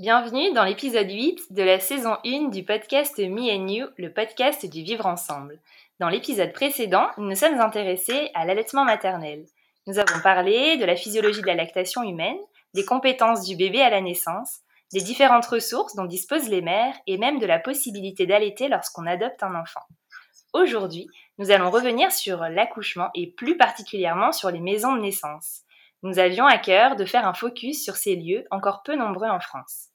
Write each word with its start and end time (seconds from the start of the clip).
Bienvenue 0.00 0.54
dans 0.54 0.64
l'épisode 0.64 1.10
8 1.10 1.52
de 1.52 1.62
la 1.62 1.78
saison 1.78 2.16
1 2.24 2.48
du 2.48 2.64
podcast 2.64 3.18
Me 3.18 3.52
and 3.52 3.68
You, 3.68 3.86
le 3.98 4.10
podcast 4.10 4.64
du 4.64 4.82
vivre 4.82 5.04
ensemble. 5.04 5.60
Dans 5.98 6.08
l'épisode 6.08 6.54
précédent, 6.54 7.10
nous 7.18 7.28
nous 7.28 7.36
sommes 7.36 7.60
intéressés 7.60 8.30
à 8.32 8.46
l'allaitement 8.46 8.86
maternel. 8.86 9.44
Nous 9.86 9.98
avons 9.98 10.18
parlé 10.22 10.78
de 10.78 10.86
la 10.86 10.96
physiologie 10.96 11.42
de 11.42 11.46
la 11.46 11.54
lactation 11.54 12.02
humaine, 12.02 12.38
des 12.72 12.86
compétences 12.86 13.44
du 13.44 13.56
bébé 13.56 13.82
à 13.82 13.90
la 13.90 14.00
naissance, 14.00 14.60
des 14.90 15.02
différentes 15.02 15.44
ressources 15.44 15.94
dont 15.94 16.06
disposent 16.06 16.48
les 16.48 16.62
mères 16.62 16.96
et 17.06 17.18
même 17.18 17.38
de 17.38 17.44
la 17.44 17.58
possibilité 17.58 18.24
d'allaiter 18.24 18.68
lorsqu'on 18.68 19.04
adopte 19.04 19.42
un 19.42 19.54
enfant. 19.54 19.84
Aujourd'hui, 20.54 21.08
nous 21.36 21.50
allons 21.50 21.70
revenir 21.70 22.10
sur 22.10 22.38
l'accouchement 22.38 23.10
et 23.14 23.32
plus 23.32 23.58
particulièrement 23.58 24.32
sur 24.32 24.50
les 24.50 24.60
maisons 24.60 24.96
de 24.96 25.02
naissance. 25.02 25.60
Nous 26.02 26.18
avions 26.18 26.46
à 26.46 26.56
cœur 26.56 26.96
de 26.96 27.04
faire 27.04 27.28
un 27.28 27.34
focus 27.34 27.84
sur 27.84 27.96
ces 27.96 28.16
lieux 28.16 28.46
encore 28.50 28.82
peu 28.82 28.96
nombreux 28.96 29.28
en 29.28 29.40
France. 29.40 29.89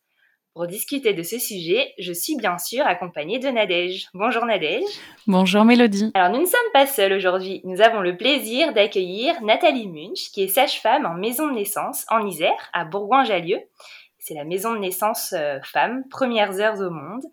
Pour 0.56 0.68
discuter 0.68 1.14
de 1.14 1.22
ce 1.22 1.38
sujet, 1.38 1.94
je 2.00 2.14
suis 2.14 2.38
bien 2.38 2.58
sûr 2.58 2.88
accompagnée 2.88 3.40
de 3.40 3.50
Nadège. 3.50 4.08
Bonjour 4.14 4.46
Nadège. 4.46 4.86
Bonjour 5.28 5.66
Mélodie. 5.66 6.12
Alors 6.14 6.30
nous 6.30 6.40
ne 6.40 6.46
sommes 6.46 6.72
pas 6.72 6.88
seuls 6.88 7.12
aujourd'hui. 7.12 7.60
Nous 7.66 7.82
avons 7.82 8.00
le 8.00 8.16
plaisir 8.16 8.72
d'accueillir 8.72 9.42
Nathalie 9.42 9.90
Munch, 9.90 10.32
qui 10.32 10.44
est 10.44 10.48
sage-femme 10.48 11.06
en 11.06 11.16
maison 11.16 11.50
de 11.50 11.56
naissance 11.56 12.06
en 12.10 12.26
Isère, 12.26 12.70
à 12.72 12.86
Bourgoin-Jallieu. 12.86 13.60
C'est 14.18 14.34
la 14.34 14.46
maison 14.46 14.74
de 14.74 14.78
naissance 14.80 15.34
euh, 15.34 15.60
femme, 15.62 16.06
premières 16.10 16.58
heures 16.62 16.80
au 16.80 16.90
monde. 16.90 17.26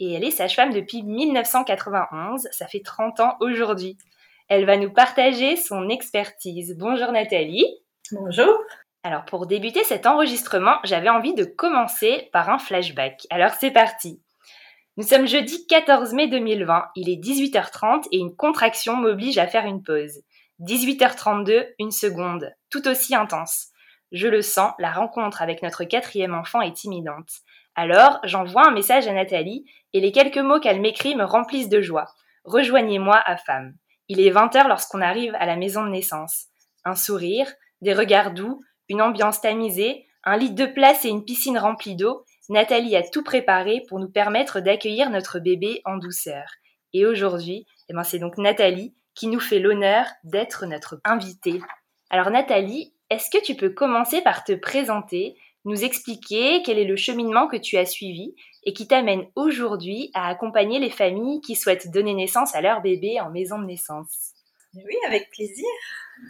Et 0.00 0.14
elle 0.14 0.24
est 0.24 0.32
sage-femme 0.32 0.72
depuis 0.72 1.04
1991. 1.04 2.48
Ça 2.50 2.66
fait 2.66 2.82
30 2.82 3.20
ans 3.20 3.36
aujourd'hui. 3.38 3.98
Elle 4.48 4.66
va 4.66 4.76
nous 4.78 4.92
partager 4.92 5.54
son 5.54 5.88
expertise. 5.90 6.74
Bonjour 6.76 7.12
Nathalie. 7.12 7.68
Bonjour. 8.10 8.58
Alors 9.06 9.26
pour 9.26 9.46
débuter 9.46 9.84
cet 9.84 10.06
enregistrement, 10.06 10.78
j'avais 10.82 11.10
envie 11.10 11.34
de 11.34 11.44
commencer 11.44 12.30
par 12.32 12.48
un 12.48 12.58
flashback. 12.58 13.26
Alors 13.28 13.50
c'est 13.50 13.70
parti. 13.70 14.22
Nous 14.96 15.04
sommes 15.04 15.26
jeudi 15.26 15.66
14 15.66 16.14
mai 16.14 16.28
2020, 16.28 16.86
il 16.96 17.10
est 17.10 17.22
18h30 17.22 18.06
et 18.12 18.16
une 18.16 18.34
contraction 18.34 18.96
m'oblige 18.96 19.36
à 19.36 19.46
faire 19.46 19.66
une 19.66 19.82
pause. 19.82 20.22
18h32, 20.60 21.66
une 21.78 21.90
seconde, 21.90 22.50
tout 22.70 22.88
aussi 22.88 23.14
intense. 23.14 23.66
Je 24.10 24.26
le 24.26 24.40
sens, 24.40 24.72
la 24.78 24.90
rencontre 24.90 25.42
avec 25.42 25.62
notre 25.62 25.84
quatrième 25.84 26.34
enfant 26.34 26.62
est 26.62 26.84
imminente. 26.84 27.28
Alors, 27.74 28.20
j'envoie 28.24 28.66
un 28.66 28.72
message 28.72 29.06
à 29.06 29.12
Nathalie 29.12 29.66
et 29.92 30.00
les 30.00 30.12
quelques 30.12 30.38
mots 30.38 30.60
qu'elle 30.60 30.80
m'écrit 30.80 31.14
me 31.14 31.24
remplissent 31.24 31.68
de 31.68 31.82
joie. 31.82 32.06
Rejoignez-moi 32.44 33.20
à 33.26 33.36
femme. 33.36 33.74
Il 34.08 34.20
est 34.20 34.30
20h 34.30 34.66
lorsqu'on 34.68 35.02
arrive 35.02 35.34
à 35.34 35.44
la 35.44 35.56
maison 35.56 35.84
de 35.84 35.90
naissance. 35.90 36.46
Un 36.86 36.94
sourire, 36.94 37.52
des 37.82 37.92
regards 37.92 38.30
doux, 38.30 38.62
une 38.88 39.02
ambiance 39.02 39.40
tamisée, 39.40 40.06
un 40.24 40.36
lit 40.36 40.52
de 40.52 40.66
place 40.66 41.04
et 41.04 41.08
une 41.08 41.24
piscine 41.24 41.58
remplie 41.58 41.96
d'eau, 41.96 42.24
Nathalie 42.48 42.96
a 42.96 43.02
tout 43.02 43.22
préparé 43.22 43.82
pour 43.88 43.98
nous 43.98 44.10
permettre 44.10 44.60
d'accueillir 44.60 45.10
notre 45.10 45.38
bébé 45.38 45.80
en 45.84 45.96
douceur. 45.96 46.44
Et 46.92 47.06
aujourd'hui, 47.06 47.66
eh 47.88 47.94
ben 47.94 48.04
c'est 48.04 48.18
donc 48.18 48.38
Nathalie 48.38 48.94
qui 49.14 49.28
nous 49.28 49.40
fait 49.40 49.58
l'honneur 49.58 50.06
d'être 50.24 50.66
notre 50.66 51.00
invitée. 51.04 51.60
Alors 52.10 52.30
Nathalie, 52.30 52.94
est-ce 53.10 53.30
que 53.30 53.42
tu 53.42 53.54
peux 53.54 53.70
commencer 53.70 54.20
par 54.22 54.44
te 54.44 54.52
présenter, 54.52 55.36
nous 55.64 55.84
expliquer 55.84 56.62
quel 56.62 56.78
est 56.78 56.84
le 56.84 56.96
cheminement 56.96 57.48
que 57.48 57.56
tu 57.56 57.76
as 57.76 57.86
suivi 57.86 58.34
et 58.64 58.72
qui 58.72 58.86
t'amène 58.86 59.26
aujourd'hui 59.36 60.10
à 60.14 60.28
accompagner 60.28 60.78
les 60.78 60.90
familles 60.90 61.40
qui 61.40 61.54
souhaitent 61.54 61.90
donner 61.90 62.14
naissance 62.14 62.54
à 62.54 62.60
leur 62.60 62.82
bébé 62.82 63.20
en 63.20 63.30
maison 63.30 63.58
de 63.58 63.66
naissance? 63.66 64.33
Oui, 64.76 64.96
avec 65.06 65.30
plaisir. 65.30 65.66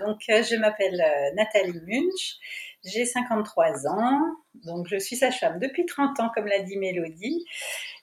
Euh, 0.01 0.15
je 0.29 0.57
m'appelle 0.57 1.01
euh, 1.01 1.35
Nathalie 1.35 1.81
Munch, 1.87 2.37
j'ai 2.85 3.07
53 3.07 3.87
ans, 3.87 4.21
donc 4.55 4.87
je 4.89 4.99
suis 4.99 5.17
sage-femme 5.17 5.59
depuis 5.59 5.87
30 5.87 6.21
ans, 6.21 6.31
comme 6.35 6.47
l'a 6.47 6.61
dit 6.61 6.77
Mélodie, 6.77 7.45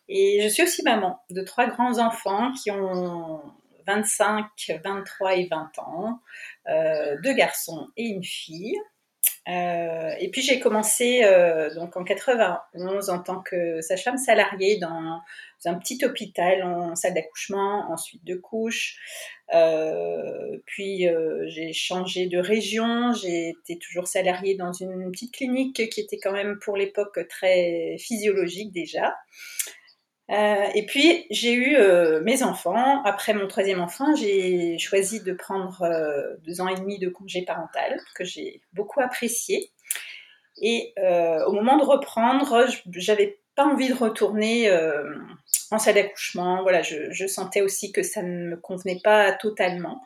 et 0.10 0.42
je 0.42 0.48
suis 0.48 0.64
aussi 0.64 0.82
maman 0.84 1.20
de 1.30 1.42
trois 1.42 1.68
grands 1.68 2.00
enfants 2.00 2.52
qui 2.54 2.72
ont 2.72 3.42
25, 3.86 4.46
23 4.84 5.36
et 5.36 5.46
20 5.46 5.80
ans, 5.80 6.20
euh, 6.70 7.18
deux 7.22 7.34
garçons 7.34 7.90
et 7.98 8.06
une 8.06 8.24
fille. 8.24 8.78
et 9.48 10.30
puis 10.32 10.42
j'ai 10.42 10.60
commencé 10.60 11.22
donc 11.76 11.98
en 11.98 12.04
91 12.04 13.10
en 13.10 13.20
tant 13.20 13.42
que 13.42 13.82
sage-femme 13.82 14.18
salariée 14.18 14.78
dans 14.78 15.22
un 15.70 15.76
petit 15.76 16.04
hôpital 16.04 16.64
en 16.64 16.96
salle 16.96 17.14
d'accouchement, 17.14 17.92
ensuite 17.92 18.24
de 18.24 18.36
couches. 18.36 18.98
Euh, 19.54 20.58
puis 20.66 21.08
euh, 21.08 21.44
j'ai 21.48 21.74
changé 21.74 22.28
de 22.28 22.38
région, 22.38 23.14
j'ai 23.14 23.50
été 23.50 23.78
toujours 23.78 24.08
salariée 24.08 24.56
dans 24.56 24.72
une 24.72 25.12
petite 25.12 25.34
clinique 25.34 25.90
qui 25.90 26.00
était 26.00 26.18
quand 26.18 26.32
même 26.32 26.58
pour 26.60 26.78
l'époque 26.78 27.20
très 27.30 27.98
physiologique 28.00 28.72
déjà. 28.72 29.16
Euh, 30.30 30.66
et 30.74 30.86
puis 30.86 31.26
j'ai 31.30 31.54
eu 31.54 31.78
mes 32.24 32.44
enfants. 32.44 33.04
Après 33.04 33.34
mon 33.34 33.48
troisième 33.48 33.82
enfant, 33.82 34.16
j'ai 34.16 34.78
choisi 34.78 35.22
de 35.22 35.34
prendre 35.34 35.86
deux 36.46 36.62
ans 36.62 36.70
et 36.70 36.76
demi 36.76 37.00
de 37.00 37.10
congé 37.10 37.44
parental 37.44 38.00
que 38.16 38.24
j'ai 38.24 38.62
beaucoup 38.74 39.02
apprécié. 39.02 39.70
Et 40.62 40.94
au 41.48 41.52
moment 41.52 41.78
de 41.78 41.84
reprendre, 41.84 42.66
j'avais 42.94 43.40
pas 43.56 43.66
envie 43.66 43.90
de 43.90 43.94
retourner 43.94 44.72
en 45.72 45.80
salle 45.80 45.96
d'accouchement. 45.96 46.62
Voilà, 46.62 46.82
je, 46.82 47.28
sentais 47.28 47.62
aussi 47.62 47.92
que 47.92 48.04
ça 48.04 48.22
ne 48.22 48.50
me 48.52 48.58
convenait 48.58 49.00
pas 49.04 49.32
totalement. 49.32 50.02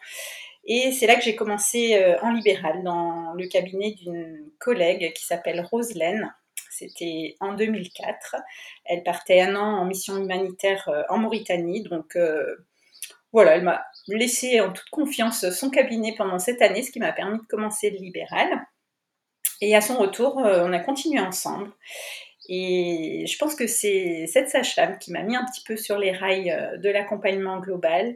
Et 0.65 0.91
c'est 0.91 1.07
là 1.07 1.15
que 1.15 1.21
j'ai 1.21 1.35
commencé 1.35 1.95
euh, 1.95 2.19
en 2.21 2.31
libéral 2.31 2.83
dans 2.83 3.33
le 3.33 3.47
cabinet 3.47 3.91
d'une 3.91 4.49
collègue 4.59 5.13
qui 5.13 5.25
s'appelle 5.25 5.61
Roselaine. 5.61 6.33
C'était 6.71 7.35
en 7.39 7.53
2004. 7.53 8.35
Elle 8.85 9.03
partait 9.03 9.41
un 9.41 9.55
an 9.55 9.79
en 9.79 9.85
mission 9.85 10.17
humanitaire 10.17 10.89
euh, 10.89 11.03
en 11.09 11.19
Mauritanie. 11.19 11.83
Donc 11.83 12.15
euh, 12.15 12.55
voilà, 13.31 13.55
elle 13.55 13.63
m'a 13.63 13.85
laissé 14.07 14.59
en 14.59 14.71
toute 14.71 14.89
confiance 14.89 15.49
son 15.51 15.69
cabinet 15.69 16.15
pendant 16.17 16.39
cette 16.39 16.61
année, 16.61 16.81
ce 16.81 16.91
qui 16.91 16.99
m'a 16.99 17.11
permis 17.11 17.37
de 17.37 17.45
commencer 17.45 17.91
le 17.91 17.97
libéral. 17.97 18.65
Et 19.61 19.75
à 19.75 19.81
son 19.81 19.97
retour, 19.97 20.35
on 20.37 20.73
a 20.73 20.79
continué 20.79 21.19
ensemble. 21.21 21.71
Et 22.47 23.25
je 23.27 23.37
pense 23.37 23.55
que 23.55 23.67
c'est 23.67 24.25
cette 24.27 24.49
sage-femme 24.49 24.97
qui 24.99 25.11
m'a 25.11 25.23
mis 25.23 25.35
un 25.35 25.45
petit 25.45 25.63
peu 25.65 25.77
sur 25.77 25.97
les 25.97 26.11
rails 26.11 26.51
euh, 26.51 26.77
de 26.77 26.89
l'accompagnement 26.89 27.59
global. 27.59 28.15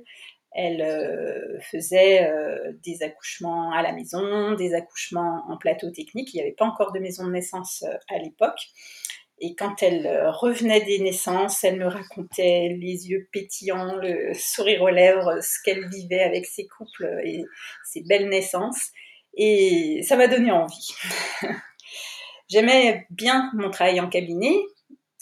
Elle 0.52 0.82
euh, 0.82 1.60
faisait 1.62 2.28
euh, 2.28 2.74
des 2.84 3.04
accouchements 3.04 3.72
à 3.72 3.82
la 3.82 3.92
maison, 3.92 4.54
des 4.54 4.74
accouchements 4.74 5.44
en 5.48 5.58
plateau 5.58 5.92
technique. 5.92 6.34
Il 6.34 6.38
n'y 6.38 6.44
avait 6.44 6.56
pas 6.56 6.66
encore 6.66 6.92
de 6.92 7.00
maison 7.00 7.26
de 7.26 7.32
naissance 7.32 7.84
à 8.10 8.18
l'époque. 8.20 8.60
Et 9.42 9.56
quand 9.56 9.82
elle 9.82 10.28
revenait 10.28 10.84
des 10.84 11.00
naissances, 11.00 11.64
elle 11.64 11.78
me 11.78 11.88
racontait 11.88 12.76
les 12.78 13.10
yeux 13.10 13.30
pétillants, 13.32 13.96
le 13.96 14.34
sourire 14.34 14.82
aux 14.82 14.90
lèvres, 14.90 15.40
ce 15.42 15.58
qu'elle 15.64 15.88
vivait 15.88 16.24
avec 16.24 16.46
ses 16.46 16.68
couples 16.68 17.22
et 17.24 17.46
ses 17.86 18.04
belles 18.04 18.28
naissances. 18.28 18.92
Et 19.36 20.02
ça 20.04 20.18
m'a 20.18 20.28
donné 20.28 20.52
envie. 20.52 20.94
J'aimais 22.50 23.06
bien 23.10 23.52
mon 23.54 23.70
travail 23.70 24.00
en 24.00 24.10
cabinet, 24.10 24.56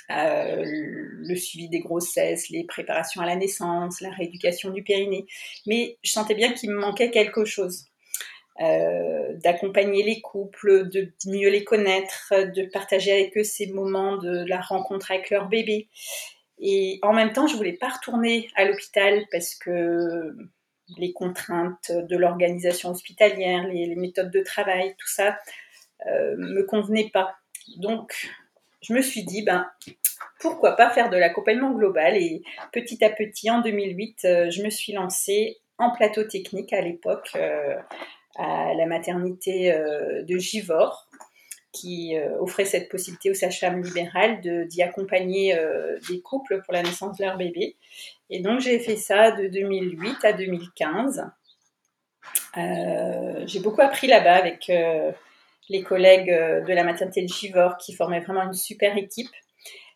euh, 0.09 0.63
le 0.63 1.35
suivi 1.35 1.67
des 1.67 1.79
grossesses, 1.79 2.49
les 2.49 2.63
préparations 2.63 3.21
à 3.21 3.25
la 3.25 3.35
naissance, 3.35 3.99
la 3.99 4.11
rééducation 4.11 4.69
du 4.69 4.83
périnée. 4.83 5.27
Mais 5.65 5.97
je 6.03 6.11
sentais 6.11 6.35
bien 6.35 6.53
qu'il 6.53 6.71
me 6.71 6.79
manquait 6.79 7.11
quelque 7.11 7.43
chose. 7.43 7.87
Euh, 8.59 9.33
d'accompagner 9.43 10.01
les 10.01 10.19
couples, 10.21 10.89
de 10.89 11.13
mieux 11.27 11.49
les 11.49 11.63
connaître, 11.63 12.33
de 12.55 12.63
partager 12.63 13.11
avec 13.11 13.37
eux 13.37 13.43
ces 13.43 13.67
moments 13.67 14.17
de 14.17 14.45
la 14.47 14.61
rencontre 14.61 15.11
avec 15.11 15.29
leur 15.29 15.47
bébé. 15.47 15.89
Et 16.59 16.97
en 17.03 17.13
même 17.13 17.33
temps, 17.33 17.45
je 17.45 17.55
voulais 17.55 17.77
pas 17.77 17.89
retourner 17.89 18.49
à 18.55 18.65
l'hôpital 18.65 19.25
parce 19.31 19.53
que 19.53 20.35
les 20.97 21.13
contraintes 21.13 21.91
de 21.91 22.17
l'organisation 22.17 22.91
hospitalière, 22.91 23.67
les, 23.67 23.95
méthodes 23.95 24.31
de 24.31 24.39
travail, 24.39 24.95
tout 24.97 25.07
ça 25.07 25.37
me 26.37 26.63
convenait 26.63 27.09
pas. 27.13 27.35
Donc, 27.77 28.29
je 28.81 28.93
me 28.93 29.01
suis 29.01 29.23
dit, 29.23 29.43
ben, 29.43 29.67
pourquoi 30.39 30.75
pas 30.75 30.89
faire 30.89 31.09
de 31.09 31.17
l'accompagnement 31.17 31.71
global 31.71 32.15
Et 32.15 32.41
petit 32.71 33.03
à 33.03 33.09
petit, 33.09 33.49
en 33.49 33.61
2008, 33.61 34.25
euh, 34.25 34.49
je 34.49 34.63
me 34.63 34.69
suis 34.69 34.93
lancée 34.93 35.57
en 35.77 35.91
plateau 35.91 36.23
technique 36.23 36.73
à 36.73 36.81
l'époque 36.81 37.31
euh, 37.35 37.75
à 38.37 38.73
la 38.73 38.85
maternité 38.85 39.71
euh, 39.73 40.23
de 40.23 40.37
Givor, 40.37 41.07
qui 41.71 42.15
offrait 42.39 42.65
cette 42.65 42.89
possibilité 42.89 43.29
aux 43.29 43.35
sages-femmes 43.35 43.83
libérales 43.83 44.41
d'y 44.67 44.81
accompagner 44.81 45.55
des 46.09 46.21
couples 46.21 46.63
pour 46.63 46.73
la 46.73 46.81
naissance 46.81 47.17
de 47.17 47.25
leur 47.25 47.37
bébé. 47.37 47.75
Et 48.31 48.39
donc 48.39 48.61
j'ai 48.61 48.79
fait 48.79 48.95
ça 48.95 49.29
de 49.29 49.47
2008 49.47 50.25
à 50.25 50.33
2015. 50.33 51.29
j'ai 52.55 53.59
beaucoup 53.59 53.81
appris 53.81 54.07
là-bas 54.07 54.37
avec 54.37 54.71
les 55.69 55.83
collègues 55.83 56.29
de 56.29 56.73
la 56.73 56.83
maternité 56.83 57.21
de 57.21 57.27
Givor 57.27 57.77
qui 57.77 57.93
formaient 57.93 58.21
vraiment 58.21 58.43
une 58.43 58.53
super 58.53 58.97
équipe. 58.97 59.29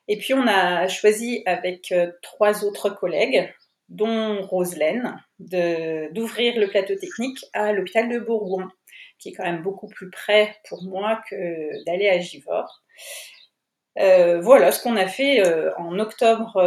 Et 0.07 0.18
puis 0.18 0.33
on 0.33 0.45
a 0.45 0.89
choisi 0.89 1.41
avec 1.45 1.91
euh, 1.94 2.12
trois 2.21 2.65
autres 2.65 2.89
collègues, 2.89 3.50
dont 3.88 4.41
Roselaine, 4.41 5.21
d'ouvrir 5.39 6.59
le 6.59 6.68
plateau 6.68 6.95
technique 6.95 7.45
à 7.53 7.71
l'hôpital 7.73 8.09
de 8.09 8.19
Bourgoin, 8.19 8.71
qui 9.19 9.29
est 9.29 9.31
quand 9.31 9.44
même 9.44 9.62
beaucoup 9.62 9.88
plus 9.88 10.09
près 10.09 10.57
pour 10.68 10.83
moi 10.83 11.21
que 11.29 11.85
d'aller 11.85 12.09
à 12.09 12.19
Givors. 12.19 12.83
Euh, 14.00 14.41
voilà 14.41 14.71
ce 14.71 14.83
qu'on 14.83 14.97
a 14.97 15.07
fait 15.07 15.45
euh, 15.45 15.71
en 15.77 15.97
octobre 16.00 16.62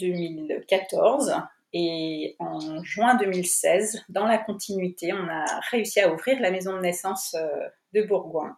2014 0.00 1.34
et 1.72 2.36
en 2.38 2.82
juin 2.82 3.14
2016, 3.16 4.04
dans 4.08 4.26
la 4.26 4.38
continuité, 4.38 5.12
on 5.12 5.28
a 5.28 5.44
réussi 5.70 6.00
à 6.00 6.12
ouvrir 6.12 6.40
la 6.40 6.50
maison 6.50 6.76
de 6.76 6.80
naissance 6.80 7.36
de 7.92 8.02
Bourgoin 8.02 8.56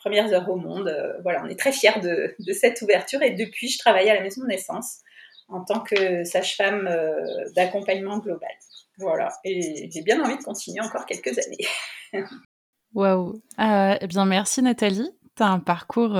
premières 0.00 0.32
heures 0.32 0.48
au 0.48 0.56
monde. 0.56 0.88
Euh, 0.88 1.20
voilà, 1.22 1.42
on 1.44 1.48
est 1.48 1.58
très 1.58 1.72
fiers 1.72 2.00
de, 2.02 2.34
cette 2.52 2.82
ouverture 2.82 3.22
et 3.22 3.30
depuis, 3.30 3.68
je 3.68 3.78
travaille 3.78 4.10
à 4.10 4.14
la 4.14 4.22
maison 4.22 4.42
de 4.42 4.48
naissance 4.48 5.00
en 5.48 5.64
tant 5.64 5.80
que 5.80 6.24
sage-femme 6.24 6.88
euh, 6.88 7.24
d'accompagnement 7.54 8.18
global. 8.18 8.50
Voilà, 8.98 9.30
et 9.44 9.88
j'ai 9.90 10.02
bien 10.02 10.22
envie 10.22 10.36
de 10.36 10.42
continuer 10.42 10.80
encore 10.80 11.06
quelques 11.06 11.38
années. 11.38 11.66
Waouh 12.94 13.40
euh, 13.58 13.96
Eh 14.00 14.06
bien, 14.06 14.26
merci 14.26 14.62
Nathalie. 14.62 15.10
Tu 15.36 15.42
as 15.42 15.46
un 15.46 15.60
parcours 15.60 16.18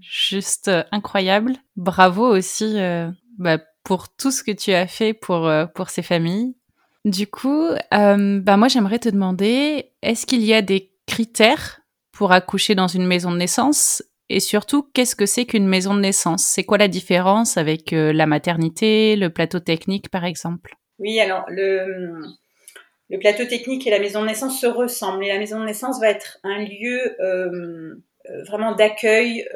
juste 0.00 0.70
incroyable. 0.92 1.56
Bravo 1.74 2.26
aussi 2.26 2.78
bah, 3.38 3.58
pour 3.86 4.14
tout 4.14 4.30
ce 4.30 4.42
que 4.42 4.50
tu 4.50 4.74
as 4.74 4.86
fait 4.86 5.14
pour, 5.14 5.50
pour 5.74 5.88
ces 5.88 6.02
familles. 6.02 6.56
Du 7.06 7.26
coup, 7.28 7.68
bah, 7.92 8.56
moi, 8.56 8.68
j'aimerais 8.68 8.98
te 8.98 9.08
demander, 9.08 9.92
est-ce 10.02 10.26
qu'il 10.26 10.44
y 10.44 10.52
a 10.52 10.60
des 10.60 10.92
critères 11.06 11.80
pour 12.12 12.32
accoucher 12.32 12.74
dans 12.74 12.88
une 12.88 13.06
maison 13.06 13.30
de 13.30 13.36
naissance? 13.36 14.02
Et 14.28 14.40
surtout, 14.40 14.82
qu'est-ce 14.92 15.14
que 15.14 15.26
c'est 15.26 15.44
qu'une 15.44 15.68
maison 15.68 15.94
de 15.94 16.00
naissance? 16.00 16.44
C'est 16.44 16.64
quoi 16.64 16.78
la 16.78 16.88
différence 16.88 17.56
avec 17.56 17.92
euh, 17.92 18.12
la 18.12 18.26
maternité, 18.26 19.14
le 19.14 19.30
plateau 19.30 19.60
technique 19.60 20.10
par 20.10 20.24
exemple? 20.24 20.74
Oui, 20.98 21.20
alors 21.20 21.44
le, 21.48 22.22
plateau 23.20 23.44
technique 23.44 23.86
et 23.86 23.90
la 23.90 24.00
maison 24.00 24.22
de 24.22 24.26
naissance 24.26 24.60
se 24.60 24.66
ressemblent. 24.66 25.24
Et 25.24 25.28
la 25.28 25.38
maison 25.38 25.60
de 25.60 25.64
naissance 25.64 26.00
va 26.00 26.08
être 26.08 26.38
un 26.42 26.58
lieu 26.58 27.14
euh, 27.20 27.94
euh, 28.30 28.42
vraiment 28.48 28.74
d'accueil 28.74 29.46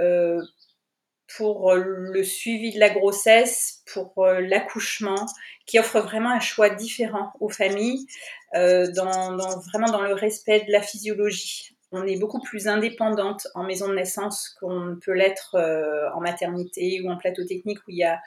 pour 1.36 1.74
le 1.74 2.22
suivi 2.24 2.72
de 2.72 2.80
la 2.80 2.90
grossesse, 2.90 3.82
pour 3.92 4.26
l'accouchement, 4.26 5.26
qui 5.66 5.78
offre 5.78 6.00
vraiment 6.00 6.30
un 6.30 6.40
choix 6.40 6.70
différent 6.70 7.32
aux 7.40 7.48
familles, 7.48 8.06
dans, 8.54 9.36
vraiment 9.70 9.90
dans 9.90 10.02
le 10.02 10.14
respect 10.14 10.64
de 10.66 10.72
la 10.72 10.82
physiologie 10.82 11.76
on 11.92 12.06
est 12.06 12.18
beaucoup 12.18 12.40
plus 12.40 12.68
indépendante 12.68 13.48
en 13.54 13.64
maison 13.64 13.88
de 13.88 13.94
naissance 13.94 14.48
qu'on 14.60 14.98
peut 15.04 15.12
l'être 15.12 15.56
euh, 15.56 16.08
en 16.14 16.20
maternité 16.20 17.00
ou 17.02 17.10
en 17.10 17.16
plateau 17.16 17.44
technique 17.44 17.78
où 17.78 17.90
il 17.90 17.98
y 17.98 18.04
a 18.04 18.20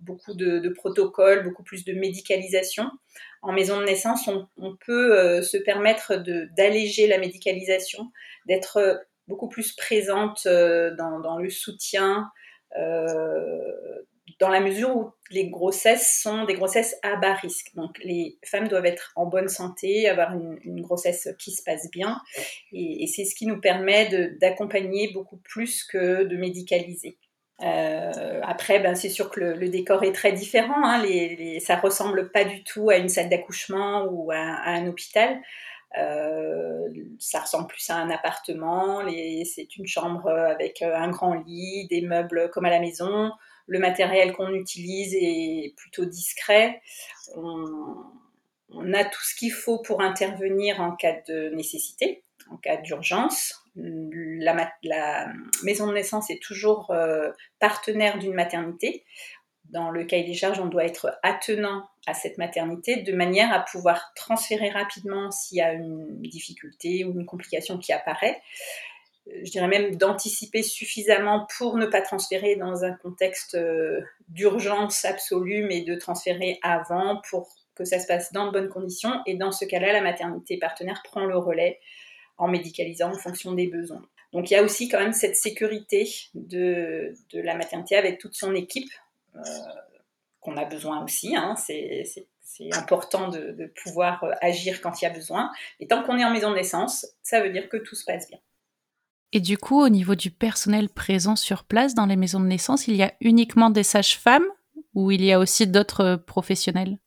beaucoup 0.00 0.34
de, 0.34 0.68
protocoles, 0.70 1.44
beaucoup 1.44 1.62
plus 1.62 1.84
de 1.84 1.92
médicalisation. 1.92 2.90
En 3.42 3.52
maison 3.52 3.78
de 3.78 3.84
naissance, 3.84 4.28
on, 4.56 4.76
peut 4.86 5.16
euh, 5.16 5.42
se 5.42 5.58
permettre 5.58 6.16
d'alléger 6.56 7.06
la 7.06 7.18
médicalisation, 7.18 8.10
d'être 8.46 8.78
euh, 8.78 8.94
beaucoup 9.28 9.48
plus 9.48 9.72
présente 9.72 10.46
dans, 10.46 11.20
dans, 11.20 11.38
le 11.38 11.50
soutien, 11.50 12.30
dans 14.40 14.48
la 14.48 14.60
mesure 14.60 14.96
où 14.96 15.10
les 15.30 15.48
grossesses 15.48 16.20
sont 16.22 16.44
des 16.44 16.54
grossesses 16.54 16.96
à 17.02 17.16
bas 17.16 17.34
risque. 17.34 17.74
Donc 17.74 17.98
les 18.02 18.38
femmes 18.44 18.68
doivent 18.68 18.86
être 18.86 19.12
en 19.16 19.26
bonne 19.26 19.48
santé, 19.48 20.08
avoir 20.08 20.32
une, 20.32 20.80
grossesse 20.80 21.28
qui 21.38 21.52
se 21.52 21.62
passe 21.62 21.90
bien. 21.90 22.20
Et, 22.72 23.06
c'est 23.06 23.24
ce 23.24 23.34
qui 23.34 23.46
nous 23.46 23.60
permet 23.60 24.08
d'accompagner 24.40 25.12
beaucoup 25.12 25.38
plus 25.38 25.84
que 25.84 26.24
de 26.24 26.36
médicaliser. 26.36 27.18
Euh, 27.62 28.40
après, 28.44 28.78
ben, 28.78 28.94
c'est 28.94 29.08
sûr 29.08 29.30
que 29.30 29.40
le, 29.40 29.68
décor 29.68 30.04
est 30.04 30.12
très 30.12 30.32
différent. 30.32 30.84
Hein. 30.84 31.02
Les, 31.02 31.58
ça 31.60 31.76
ressemble 31.76 32.30
pas 32.30 32.44
du 32.44 32.62
tout 32.62 32.90
à 32.90 32.96
une 32.96 33.08
salle 33.08 33.28
d'accouchement 33.28 34.04
ou 34.04 34.30
à, 34.30 34.36
un 34.36 34.86
hôpital. 34.86 35.40
Euh, 35.96 36.88
ça 37.18 37.40
ressemble 37.40 37.68
plus 37.68 37.88
à 37.88 37.96
un 37.96 38.10
appartement. 38.10 39.02
C'est 39.44 39.76
une 39.76 39.86
chambre 39.86 40.28
avec 40.28 40.82
un 40.82 41.08
grand 41.10 41.34
lit, 41.34 41.86
des 41.88 42.02
meubles 42.02 42.50
comme 42.50 42.66
à 42.66 42.70
la 42.70 42.80
maison 42.80 43.32
le 43.68 43.78
matériel 43.78 44.32
qu'on 44.32 44.52
utilise 44.54 45.14
est 45.14 45.74
plutôt 45.76 46.06
discret. 46.06 46.80
On, 47.36 48.92
a 48.92 49.04
tout 49.04 49.22
ce 49.22 49.34
qu'il 49.34 49.52
faut 49.52 49.78
pour 49.78 50.00
intervenir 50.00 50.80
en 50.80 50.92
cas 50.92 51.16
de 51.28 51.50
nécessité, 51.50 52.24
en 52.50 52.56
cas 52.56 52.78
d'urgence. 52.78 53.62
La, 53.76 55.32
maison 55.62 55.86
de 55.86 55.92
naissance 55.92 56.30
est 56.30 56.42
toujours 56.42 56.90
euh, 56.90 57.30
partenaire 57.60 58.18
d'une 58.18 58.34
maternité. 58.34 59.04
Dans 59.70 59.90
le 59.90 60.04
cahier 60.04 60.24
des 60.24 60.34
charges, 60.34 60.60
on 60.60 60.66
doit 60.66 60.84
être 60.84 61.18
attenant 61.22 61.84
à 62.06 62.14
cette 62.14 62.38
maternité 62.38 63.02
de 63.02 63.12
manière 63.12 63.52
à 63.52 63.60
pouvoir 63.60 64.12
transférer 64.14 64.70
rapidement 64.70 65.30
s'il 65.30 65.58
y 65.58 65.60
a 65.60 65.72
une 65.72 66.22
difficulté 66.22 67.04
ou 67.04 67.12
une 67.12 67.26
complication 67.26 67.78
qui 67.78 67.92
apparaît 67.92 68.40
je 69.42 69.50
dirais 69.50 69.68
même 69.68 69.96
d'anticiper 69.96 70.62
suffisamment 70.62 71.46
pour 71.56 71.76
ne 71.76 71.86
pas 71.86 72.00
transférer 72.00 72.56
dans 72.56 72.84
un 72.84 72.92
contexte 72.92 73.54
euh, 73.54 74.00
d'urgence 74.28 75.04
absolue, 75.04 75.64
mais 75.64 75.82
de 75.82 75.94
transférer 75.94 76.58
avant 76.62 77.20
pour 77.30 77.48
que 77.74 77.84
ça 77.84 77.98
se 77.98 78.06
passe 78.06 78.32
dans 78.32 78.46
de 78.46 78.52
bonnes 78.52 78.68
conditions. 78.68 79.20
Et 79.26 79.34
dans 79.34 79.52
ce 79.52 79.64
cas-là, 79.64 79.92
la 79.92 80.00
maternité 80.00 80.58
partenaire 80.58 81.02
prend 81.04 81.24
le 81.24 81.36
relais 81.36 81.78
en 82.36 82.48
médicalisant 82.48 83.10
en 83.10 83.18
fonction 83.18 83.52
des 83.52 83.66
besoins. 83.66 84.02
Donc 84.32 84.50
il 84.50 84.54
y 84.54 84.56
a 84.56 84.62
aussi 84.62 84.88
quand 84.88 84.98
même 84.98 85.12
cette 85.12 85.36
sécurité 85.36 86.08
de, 86.34 87.14
la 87.32 87.54
maternité 87.54 87.96
avec 87.96 88.18
toute 88.18 88.34
son 88.34 88.54
équipe, 88.54 88.90
euh, 88.90 89.07
qu'on 90.40 90.56
a 90.56 90.64
besoin 90.64 91.04
aussi. 91.04 91.36
Hein. 91.36 91.54
C'est 91.56 92.74
important 92.74 93.28
de, 93.28 93.52
de 93.52 93.72
pouvoir 93.82 94.24
euh, 94.24 94.32
agir 94.40 94.80
quand 94.80 95.00
il 95.00 95.04
y 95.04 95.08
a 95.08 95.12
besoin. 95.12 95.50
Et 95.80 95.86
tant 95.86 96.02
qu'on 96.02 96.18
est 96.18 96.24
en 96.24 96.30
maison 96.30 96.50
de 96.50 96.56
naissance, 96.56 97.06
ça 97.22 97.40
veut 97.40 97.50
dire 97.50 97.68
que 97.68 97.76
tout 97.76 97.94
se 97.94 98.04
passe 98.04 98.28
bien. 98.28 98.38
Et 99.32 99.40
du 99.40 99.58
coup, 99.58 99.82
au 99.82 99.90
niveau 99.90 100.14
du 100.14 100.30
personnel 100.30 100.88
présent 100.88 101.36
sur 101.36 101.64
place 101.64 101.94
dans 101.94 102.06
les 102.06 102.16
maisons 102.16 102.40
de 102.40 102.46
naissance, 102.46 102.88
il 102.88 102.96
y 102.96 103.02
a 103.02 103.12
uniquement 103.20 103.68
des 103.68 103.82
sages-femmes 103.82 104.46
ou 104.94 105.10
il 105.10 105.24
y 105.24 105.32
a 105.32 105.38
aussi 105.38 105.66
d'autres 105.66 106.16
professionnels? 106.16 106.98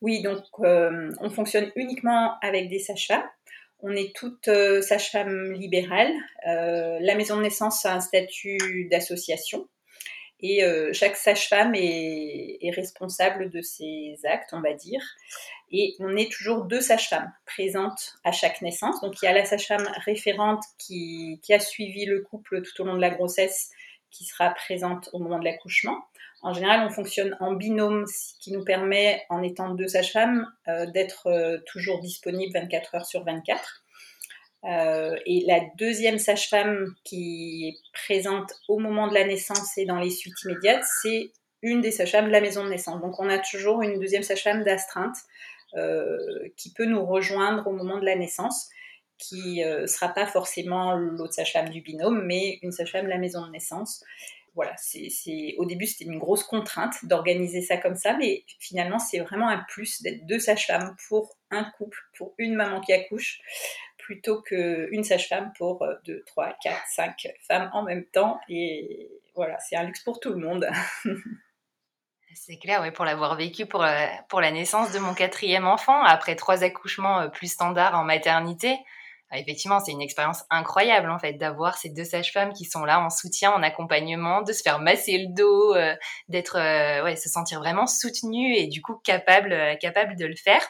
Oui, 0.00 0.22
donc 0.22 0.44
euh, 0.60 1.10
on 1.20 1.30
fonctionne 1.30 1.72
uniquement 1.74 2.38
avec 2.40 2.68
des 2.68 2.78
sages-femmes. 2.78 3.28
On 3.80 3.92
est 3.92 4.14
toutes 4.14 4.48
euh, 4.48 4.80
sages-femmes 4.80 5.52
libérales. 5.52 6.12
Euh, 6.46 6.98
la 7.00 7.14
maison 7.14 7.36
de 7.36 7.42
naissance 7.42 7.84
a 7.84 7.94
un 7.94 8.00
statut 8.00 8.88
d'association 8.90 9.68
et 10.40 10.62
chaque 10.92 11.16
sage-femme 11.16 11.74
est, 11.74 12.70
responsable 12.74 13.50
de 13.50 13.60
ses 13.60 14.16
actes, 14.24 14.50
on 14.52 14.60
va 14.60 14.72
dire. 14.72 15.00
Et 15.70 15.96
on 15.98 16.16
est 16.16 16.32
toujours 16.32 16.64
deux 16.64 16.80
sages-femmes 16.80 17.32
présentes 17.44 18.14
à 18.24 18.32
chaque 18.32 18.62
naissance. 18.62 19.00
Donc 19.00 19.20
il 19.20 19.26
y 19.26 19.28
a 19.28 19.32
la 19.32 19.44
sage-femme 19.44 19.88
référente 20.04 20.62
qui, 20.78 21.40
a 21.50 21.60
suivi 21.60 22.06
le 22.06 22.22
couple 22.22 22.62
tout 22.62 22.82
au 22.82 22.84
long 22.84 22.94
de 22.94 23.00
la 23.00 23.10
grossesse, 23.10 23.70
qui 24.10 24.24
sera 24.24 24.50
présente 24.50 25.10
au 25.12 25.18
moment 25.18 25.38
de 25.38 25.44
l'accouchement. 25.44 25.98
En 26.40 26.52
général, 26.52 26.86
on 26.86 26.90
fonctionne 26.90 27.36
en 27.40 27.52
binôme, 27.52 28.06
ce 28.06 28.38
qui 28.40 28.52
nous 28.52 28.64
permet, 28.64 29.26
en 29.28 29.42
étant 29.42 29.70
deux 29.74 29.88
sages-femmes, 29.88 30.46
euh, 30.68 30.86
d'être 30.86 31.26
euh, 31.26 31.58
toujours 31.66 32.00
disponible 32.00 32.52
24 32.54 32.94
heures 32.94 33.06
sur 33.06 33.24
24. 33.24 33.82
Euh, 34.64 35.16
et 35.24 35.44
la 35.46 35.60
deuxième 35.76 36.18
sage-femme 36.18 36.94
qui 37.04 37.68
est 37.68 37.90
présente 37.92 38.52
au 38.68 38.78
moment 38.78 39.08
de 39.08 39.14
la 39.14 39.24
naissance 39.24 39.78
et 39.78 39.84
dans 39.84 39.98
les 39.98 40.10
suites 40.10 40.42
immédiates, 40.44 40.84
c'est 41.02 41.30
une 41.62 41.80
des 41.80 41.92
sages-femmes 41.92 42.26
de 42.26 42.32
la 42.32 42.40
maison 42.40 42.64
de 42.64 42.70
naissance. 42.70 43.00
Donc 43.00 43.20
on 43.20 43.28
a 43.28 43.38
toujours 43.38 43.82
une 43.82 43.98
deuxième 44.00 44.22
sage-femme 44.22 44.64
d'astreinte 44.64 45.16
qui 46.56 46.72
peut 46.72 46.86
nous 46.86 47.04
rejoindre 47.04 47.66
au 47.66 47.72
moment 47.72 47.98
de 47.98 48.04
la 48.06 48.16
naissance, 48.16 48.70
qui 49.18 49.62
ne 49.62 49.86
sera 49.86 50.08
pas 50.08 50.26
forcément 50.26 50.96
l'autre 50.96 51.34
sage-femme 51.34 51.68
du 51.68 51.82
binôme, 51.82 52.24
mais 52.24 52.58
une 52.62 52.72
sage-femme 52.72 53.04
de 53.04 53.10
la 53.10 53.18
maison 53.18 53.44
de 53.44 53.50
naissance 53.50 54.02
voilà, 54.58 54.74
c'est, 54.76 55.54
au 55.58 55.64
début 55.66 55.86
c'était 55.86 56.10
une 56.10 56.18
grosse 56.18 56.42
contrainte 56.42 56.96
d'organiser 57.04 57.62
ça 57.62 57.76
comme 57.76 57.94
ça, 57.94 58.16
mais 58.16 58.44
finalement 58.58 58.98
c'est 58.98 59.20
vraiment 59.20 59.48
un 59.48 59.64
plus 59.68 60.02
d'être 60.02 60.26
deux 60.26 60.40
sages-femmes 60.40 60.96
pour 61.06 61.36
un 61.52 61.62
couple, 61.78 61.96
pour 62.16 62.34
une 62.38 62.56
maman 62.56 62.80
qui 62.80 62.92
accouche, 62.92 63.38
plutôt 64.08 64.40
qu'une 64.40 65.04
sage-femme 65.04 65.52
pour 65.58 65.82
euh, 65.82 65.92
deux, 66.06 66.24
trois, 66.26 66.54
quatre, 66.62 66.82
cinq 66.88 67.28
femmes 67.46 67.68
en 67.74 67.82
même 67.82 68.06
temps. 68.06 68.40
Et 68.48 69.10
voilà, 69.34 69.58
c'est 69.58 69.76
un 69.76 69.82
luxe 69.82 70.02
pour 70.02 70.18
tout 70.18 70.30
le 70.30 70.38
monde. 70.38 70.66
C'est 72.34 72.56
clair, 72.56 72.80
oui, 72.80 72.90
pour 72.90 73.04
l'avoir 73.04 73.36
vécu 73.36 73.66
pour 73.66 73.82
la, 73.82 74.08
pour 74.30 74.40
la 74.40 74.50
naissance 74.50 74.92
de 74.92 74.98
mon 74.98 75.12
quatrième 75.12 75.66
enfant, 75.66 76.02
après 76.04 76.36
trois 76.36 76.62
accouchements 76.62 77.20
euh, 77.20 77.28
plus 77.28 77.52
standards 77.52 77.94
en 77.94 78.04
maternité. 78.04 78.78
Ah, 79.30 79.38
effectivement, 79.38 79.78
c'est 79.78 79.92
une 79.92 80.00
expérience 80.00 80.44
incroyable 80.48 81.10
en 81.10 81.18
fait 81.18 81.34
d'avoir 81.34 81.76
ces 81.76 81.90
deux 81.90 82.04
sages-femmes 82.04 82.54
qui 82.54 82.64
sont 82.64 82.86
là 82.86 82.98
en 82.98 83.10
soutien, 83.10 83.52
en 83.52 83.62
accompagnement, 83.62 84.40
de 84.40 84.54
se 84.54 84.62
faire 84.62 84.80
masser 84.80 85.18
le 85.18 85.34
dos, 85.34 85.74
euh, 85.74 85.94
d'être, 86.28 86.56
euh, 86.56 87.04
ouais, 87.04 87.14
se 87.14 87.28
sentir 87.28 87.58
vraiment 87.58 87.86
soutenu 87.86 88.54
et 88.54 88.68
du 88.68 88.80
coup 88.80 88.94
capable, 89.04 89.52
euh, 89.52 89.74
capable 89.76 90.16
de 90.16 90.24
le 90.24 90.34
faire. 90.34 90.62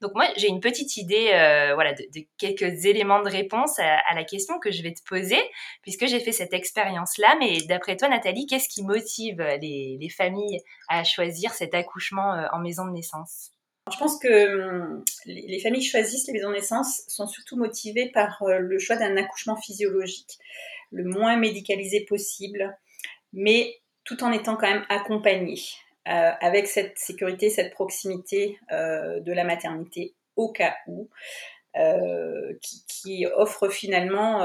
Donc 0.00 0.12
moi, 0.14 0.28
j'ai 0.36 0.46
une 0.46 0.60
petite 0.60 0.96
idée, 0.96 1.26
voilà, 1.74 1.92
de, 1.92 2.04
de, 2.14 2.24
quelques 2.38 2.84
éléments 2.84 3.20
de 3.20 3.28
réponse 3.28 3.80
à, 3.80 3.96
à, 4.08 4.14
la 4.14 4.22
question 4.22 4.60
que 4.60 4.70
je 4.70 4.82
vais 4.84 4.94
te 4.94 5.02
poser, 5.02 5.40
puisque 5.82 6.06
j'ai 6.06 6.20
fait 6.20 6.32
cette 6.32 6.52
expérience-là. 6.52 7.36
Mais 7.40 7.58
d'après 7.68 7.96
toi, 7.96 8.08
Nathalie, 8.08 8.46
qu'est-ce 8.46 8.68
qui 8.68 8.84
motive 8.84 9.42
les, 9.60 9.98
les 10.00 10.08
familles 10.08 10.60
à 10.88 11.02
choisir 11.02 11.52
cet 11.52 11.74
accouchement 11.74 12.46
en 12.52 12.60
maison 12.60 12.86
de 12.86 12.92
naissance? 12.92 13.53
Je 13.92 13.98
pense 13.98 14.18
que 14.18 14.68
hum, 14.68 15.04
les 15.26 15.60
familles 15.60 15.82
choisissent 15.82 16.26
les 16.26 16.32
maisons 16.32 16.48
de 16.48 16.54
naissance 16.54 17.02
sont 17.08 17.26
surtout 17.26 17.56
motivées 17.56 18.10
par 18.10 18.42
euh, 18.42 18.58
le 18.58 18.78
choix 18.78 18.96
d'un 18.96 19.16
accouchement 19.16 19.56
physiologique, 19.56 20.38
le 20.90 21.04
moins 21.04 21.36
médicalisé 21.36 22.00
possible, 22.04 22.76
mais 23.32 23.76
tout 24.04 24.22
en 24.24 24.32
étant 24.32 24.56
quand 24.56 24.70
même 24.70 24.86
accompagné, 24.88 25.60
euh, 26.08 26.30
avec 26.40 26.66
cette 26.66 26.98
sécurité, 26.98 27.50
cette 27.50 27.72
proximité 27.72 28.58
euh, 28.72 29.20
de 29.20 29.32
la 29.32 29.44
maternité 29.44 30.14
au 30.36 30.50
cas 30.50 30.74
où. 30.86 31.08
qui, 32.60 32.84
qui, 32.86 33.26
offre 33.34 33.68
finalement 33.68 34.44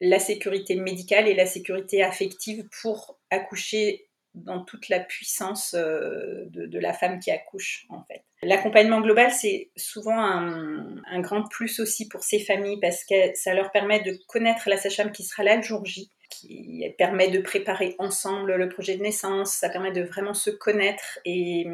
la 0.00 0.18
sécurité 0.18 0.74
médicale 0.74 1.28
et 1.28 1.34
la 1.34 1.46
sécurité 1.46 2.02
affective 2.02 2.68
pour 2.82 3.16
accoucher 3.30 4.07
dans 4.44 4.64
toute 4.64 4.88
la 4.88 5.00
puissance 5.00 5.74
euh, 5.74 6.44
de, 6.46 6.78
la 6.78 6.92
femme 6.92 7.18
qui 7.20 7.30
accouche 7.30 7.86
en 7.88 8.02
fait. 8.04 8.22
L'accompagnement 8.42 9.00
global, 9.00 9.30
c'est 9.32 9.70
souvent 9.76 10.18
un, 10.18 11.20
grand 11.20 11.42
plus 11.48 11.80
aussi 11.80 12.08
pour 12.08 12.22
ces 12.22 12.38
familles 12.38 12.78
parce 12.80 13.04
que 13.04 13.14
ça 13.34 13.54
leur 13.54 13.70
permet 13.72 14.00
de 14.00 14.16
connaître 14.28 14.68
la 14.68 14.76
sage-femme 14.76 15.10
qui 15.10 15.24
sera 15.24 15.42
là 15.42 15.56
le 15.56 15.62
jour 15.62 15.84
J, 15.84 16.10
qui 16.30 16.84
permet 16.98 17.28
de 17.28 17.40
préparer 17.40 17.96
ensemble 17.98 18.54
le 18.54 18.68
projet 18.68 18.96
de 18.96 19.02
naissance, 19.02 19.54
ça 19.54 19.68
permet 19.68 19.92
de 19.92 20.02
vraiment 20.02 20.34
se 20.34 20.50
connaître 20.50 21.18
et 21.24 21.66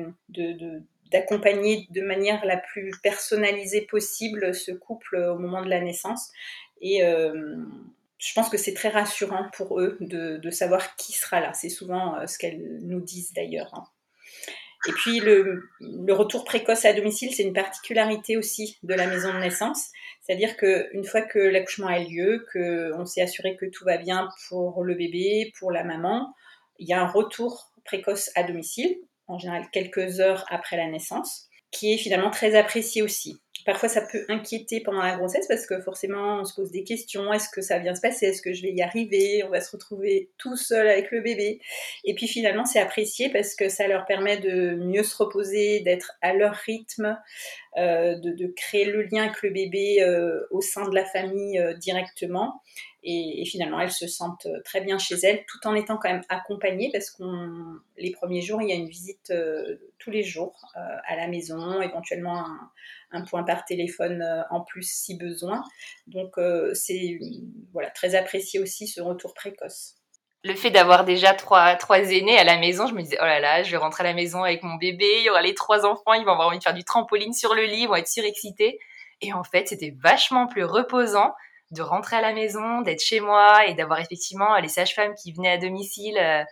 d'accompagner 1.13 1.87
de 1.91 2.01
manière 2.01 2.45
la 2.47 2.57
plus 2.57 2.93
personnalisée 3.03 3.83
possible 3.83 4.55
ce 4.55 4.73
couple 4.73 5.17
au 5.17 5.39
moment 5.39 5.63
de 5.63 5.69
la 5.69 5.81
naissance. 5.81 6.33
Euh, 6.85 7.57
je 8.25 8.33
pense 8.33 8.49
que 8.49 8.57
c'est 8.57 8.73
très 8.73 8.89
rassurant 8.89 9.49
pour 9.55 9.81
eux 9.81 9.99
de, 10.01 10.51
savoir 10.51 10.97
qui 10.97 11.13
sera 11.13 11.41
là. 11.41 11.53
C'est 11.53 11.69
souvent 11.69 12.17
euh, 12.17 12.27
ce 12.27 12.39
qu'elles 12.39 12.79
nous 12.83 13.01
disent 13.01 13.33
d'ailleurs. 13.35 13.71
Hein. 13.75 13.85
Et 14.87 14.93
puis 14.93 15.21
le, 15.21 15.63
retour 16.11 16.45
précoce 16.45 16.85
à 16.85 16.93
domicile, 16.93 17.35
c'est 17.35 17.43
une 17.43 17.53
particularité 17.53 18.37
aussi 18.37 18.79
de 18.83 18.95
la 18.95 19.07
maison 19.07 19.33
de 19.33 19.39
naissance. 19.39 19.89
C'est-à-dire 20.23 20.57
qu'une 20.57 21.05
fois 21.05 21.23
que 21.23 21.39
l'accouchement 21.39 21.87
a 21.87 21.99
lieu, 21.99 22.47
qu'on 22.53 23.05
s'est 23.05 23.23
assuré 23.23 23.57
que 23.57 23.67
tout 23.67 23.85
va 23.85 23.99
bien 23.99 24.29
pour 24.49 24.85
le 24.85 24.95
bébé, 24.95 25.53
pour 25.59 25.71
la 25.71 25.85
maman, 25.85 26.35
il 26.79 26.89
y 26.89 26.93
a 26.93 27.01
un 27.01 27.07
retour 27.07 27.73
précoce 27.85 28.31
à 28.35 28.43
domicile, 28.43 28.97
en 29.27 29.39
général 29.39 29.69
quelques 29.71 30.21
heures 30.21 30.45
après 30.49 30.77
la 30.77 30.89
naissance, 30.89 31.49
qui 31.71 31.93
est 31.93 31.99
finalement 31.99 32.31
très 32.31 32.55
apprécié 32.55 33.03
aussi. 33.03 33.39
Parfois, 33.65 33.89
ça 33.89 34.03
peut 34.03 34.25
inquiéter 34.29 34.81
pendant 34.81 35.03
la 35.03 35.17
grossesse 35.17 35.47
parce 35.49 35.67
que 35.67 35.81
forcément, 35.81 36.41
on 36.41 36.45
se 36.45 36.55
pose 36.55 36.71
des 36.71 36.85
questions. 36.85 37.33
Est-ce 37.33 37.49
que 37.49 37.63
ça 37.63 37.77
va 37.77 37.81
bien 37.83 37.95
se 37.95 38.01
passer? 38.01 38.27
Est-ce 38.27 38.43
que 38.43 38.53
je 38.53 38.63
vais 38.63 38.73
y 38.73 38.83
arriver? 38.83 39.43
On 39.45 39.51
va 39.51 39.61
se 39.61 39.71
retrouver 39.71 40.31
tout 40.39 40.57
seul 40.57 40.87
avec 40.87 41.11
le 41.11 41.21
bébé. 41.21 41.61
Et 42.05 42.15
puis 42.15 42.29
finalement, 42.29 42.65
c'est 42.65 42.81
apprécié 42.81 43.31
parce 43.31 43.55
que 43.55 43.69
ça 43.69 43.89
leur 43.89 44.05
permet 44.07 44.39
de 44.39 44.75
mieux 44.75 45.03
se 45.03 45.17
reposer, 45.17 45.81
d'être 45.81 46.13
à 46.21 46.35
leur 46.35 46.55
rythme, 46.55 47.19
euh, 47.77 48.15
de, 48.21 48.47
créer 48.55 48.85
le 48.85 49.03
lien 49.03 49.25
avec 49.25 49.43
le 49.43 49.51
bébé 49.51 50.03
euh, 50.03 50.41
au 50.51 50.61
sein 50.61 50.89
de 50.89 50.95
la 50.95 51.05
famille 51.05 51.59
euh, 51.59 51.75
directement. 51.75 52.61
Et, 53.05 53.45
finalement, 53.45 53.79
elles 53.81 53.93
se 53.93 54.07
sentent 54.07 54.49
très 54.65 54.81
bien 54.81 54.99
chez 54.99 55.17
elles, 55.23 55.45
tout 55.47 55.67
en 55.67 55.75
étant 55.75 55.99
quand 55.99 56.09
même 56.09 56.25
accompagnées, 56.29 56.91
parce 56.93 57.11
qu'on 57.11 57.77
les 57.99 58.11
premiers 58.11 58.41
jours, 58.41 58.63
il 58.63 58.69
y 58.69 58.73
a 58.73 58.77
une 58.77 58.89
visite 58.89 59.33
tous 59.99 60.11
les 60.11 60.23
jours 60.23 60.73
à 60.75 61.15
la 61.15 61.29
maison, 61.29 61.83
éventuellement 61.83 62.39
un, 62.39 62.71
un, 63.13 63.23
point 63.23 63.45
par 63.45 63.65
téléphone 63.67 64.25
en 64.51 64.63
plus 64.63 64.91
si 64.91 65.19
besoin. 65.19 65.63
Donc 66.07 66.37
c'est 66.73 67.19
voilà 67.73 67.91
très 67.91 68.15
apprécié 68.15 68.59
aussi 68.59 68.87
ce 68.87 69.03
retour 69.03 69.35
précoce 69.35 69.97
le 70.45 70.55
fait 70.55 70.71
d'avoir 70.71 71.05
déjà 71.05 71.33
trois, 71.33 71.75
trois 71.77 71.99
aînés 71.99 72.39
à 72.39 72.45
la 72.45 72.59
maison, 72.59 72.87
je 72.87 72.95
me 72.95 73.01
disais, 73.01 73.17
oh 73.21 73.25
là 73.25 73.41
là, 73.41 73.63
je 73.63 73.71
vais 73.71 73.79
rentrer 73.79 74.03
à 74.03 74.07
la 74.07 74.13
maison 74.13 74.45
avec 74.45 74.63
mon 74.63 74.75
bébé, 74.75 75.07
il 75.19 75.25
y 75.25 75.31
aura 75.31 75.41
les 75.41 75.55
trois 75.55 75.87
enfants, 75.87 76.13
ils 76.13 76.25
vont 76.25 76.33
avoir 76.33 76.49
envie 76.49 76.59
de 76.59 76.63
faire 76.63 76.75
du 76.75 76.85
trampoline 76.85 77.33
sur 77.33 77.55
le 77.55 77.65
lit, 77.65 77.83
ils 77.83 77.89
vont 77.89 77.97
être 77.97 78.09
surexcités. 78.09 78.79
Et 79.23 79.33
en 79.33 79.43
fait, 79.43 79.69
c'était 79.69 79.95
vachement 79.99 80.47
plus 80.47 80.65
reposant 80.65 81.33
de 81.75 81.83
rentrer 81.83 82.17
à 82.17 82.21
la 82.21 82.33
maison, 82.33 82.81
d'être 82.83 83.03
chez 83.03 83.21
moi 83.21 83.67
et 83.67 83.75
d'avoir 83.75 84.01
effectivement 84.01 84.57
les 84.59 84.69
sages-femmes 84.69 85.15
qui 85.15 85.33
venaient 85.33 85.53
à 85.53 85.59
domicile. 85.59 86.19
Euh, 86.19 86.45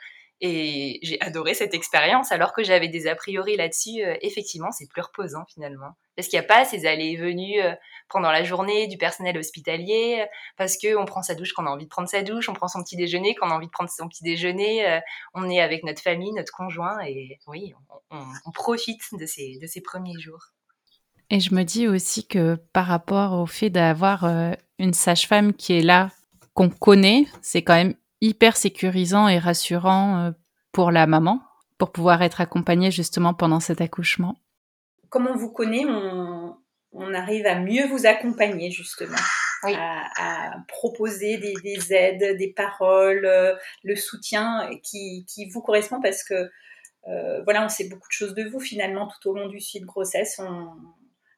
et 0.44 0.98
j'ai 1.02 1.20
adoré 1.20 1.54
cette 1.54 1.72
expérience, 1.72 2.32
alors 2.32 2.52
que 2.52 2.64
j'avais 2.64 2.88
des 2.88 3.06
a 3.06 3.14
priori 3.14 3.56
là-dessus. 3.56 4.02
Euh, 4.02 4.16
effectivement, 4.22 4.72
c'est 4.72 4.88
plus 4.88 5.00
reposant 5.00 5.44
finalement. 5.46 5.92
Parce 6.16 6.26
qu'il 6.26 6.36
n'y 6.38 6.44
a 6.44 6.48
pas 6.48 6.64
ces 6.64 6.84
allées 6.84 7.10
et 7.10 7.16
venues 7.16 7.62
euh, 7.62 7.74
pendant 8.08 8.32
la 8.32 8.42
journée 8.42 8.88
du 8.88 8.98
personnel 8.98 9.38
hospitalier, 9.38 10.26
parce 10.56 10.76
qu'on 10.76 11.04
prend 11.04 11.22
sa 11.22 11.36
douche 11.36 11.52
quand 11.52 11.62
on 11.62 11.68
a 11.68 11.70
envie 11.70 11.84
de 11.84 11.90
prendre 11.90 12.08
sa 12.08 12.22
douche, 12.22 12.48
on 12.48 12.54
prend 12.54 12.66
son 12.66 12.82
petit 12.82 12.96
déjeuner 12.96 13.36
quand 13.36 13.46
on 13.46 13.50
a 13.52 13.54
envie 13.54 13.66
de 13.66 13.72
prendre 13.72 13.88
son 13.88 14.08
petit 14.08 14.24
déjeuner, 14.24 15.00
on 15.32 15.48
est 15.48 15.60
avec 15.60 15.84
notre 15.84 16.02
famille, 16.02 16.32
notre 16.32 16.52
conjoint, 16.52 16.98
et 17.06 17.38
oui, 17.46 17.72
on, 18.10 18.24
on 18.44 18.50
profite 18.50 19.00
de 19.12 19.24
ces, 19.24 19.58
de 19.58 19.66
ces 19.66 19.80
premiers 19.80 20.18
jours. 20.20 20.52
Et 21.30 21.40
je 21.40 21.54
me 21.54 21.62
dis 21.62 21.88
aussi 21.88 22.26
que 22.26 22.56
par 22.74 22.86
rapport 22.86 23.40
au 23.40 23.46
fait 23.46 23.70
d'avoir 23.70 24.24
euh, 24.24 24.52
une 24.78 24.92
sage-femme 24.92 25.54
qui 25.54 25.72
est 25.72 25.82
là, 25.82 26.10
qu'on 26.52 26.68
connaît, 26.68 27.26
c'est 27.40 27.62
quand 27.62 27.74
même 27.74 27.94
hyper 28.20 28.56
sécurisant 28.56 29.28
et 29.28 29.38
rassurant 29.38 30.18
euh, 30.18 30.30
pour 30.72 30.90
la 30.90 31.06
maman, 31.06 31.40
pour 31.78 31.90
pouvoir 31.90 32.22
être 32.22 32.42
accompagnée 32.42 32.90
justement 32.90 33.32
pendant 33.32 33.60
cet 33.60 33.80
accouchement. 33.80 34.36
Comme 35.08 35.26
on 35.26 35.34
vous 35.34 35.50
connaît, 35.50 35.84
on, 35.86 37.14
arrive 37.14 37.46
à 37.46 37.58
mieux 37.58 37.86
vous 37.86 38.06
accompagner 38.06 38.70
justement. 38.70 39.16
À, 39.64 40.56
proposer 40.66 41.38
des, 41.38 41.92
aides, 41.94 42.36
des 42.36 42.52
paroles, 42.52 43.24
euh, 43.24 43.54
le 43.84 43.94
soutien 43.94 44.68
qui, 44.82 45.24
vous 45.54 45.62
correspond 45.62 46.00
parce 46.02 46.24
que 46.24 46.50
voilà, 47.44 47.64
on 47.64 47.68
sait 47.68 47.88
beaucoup 47.88 48.08
de 48.08 48.12
choses 48.12 48.34
de 48.34 48.44
vous 48.44 48.60
finalement 48.60 49.08
tout 49.08 49.30
au 49.30 49.34
long 49.34 49.48
du 49.48 49.60
suite 49.60 49.82
de 49.82 49.86
grossesse. 49.86 50.40
On, 50.40 50.74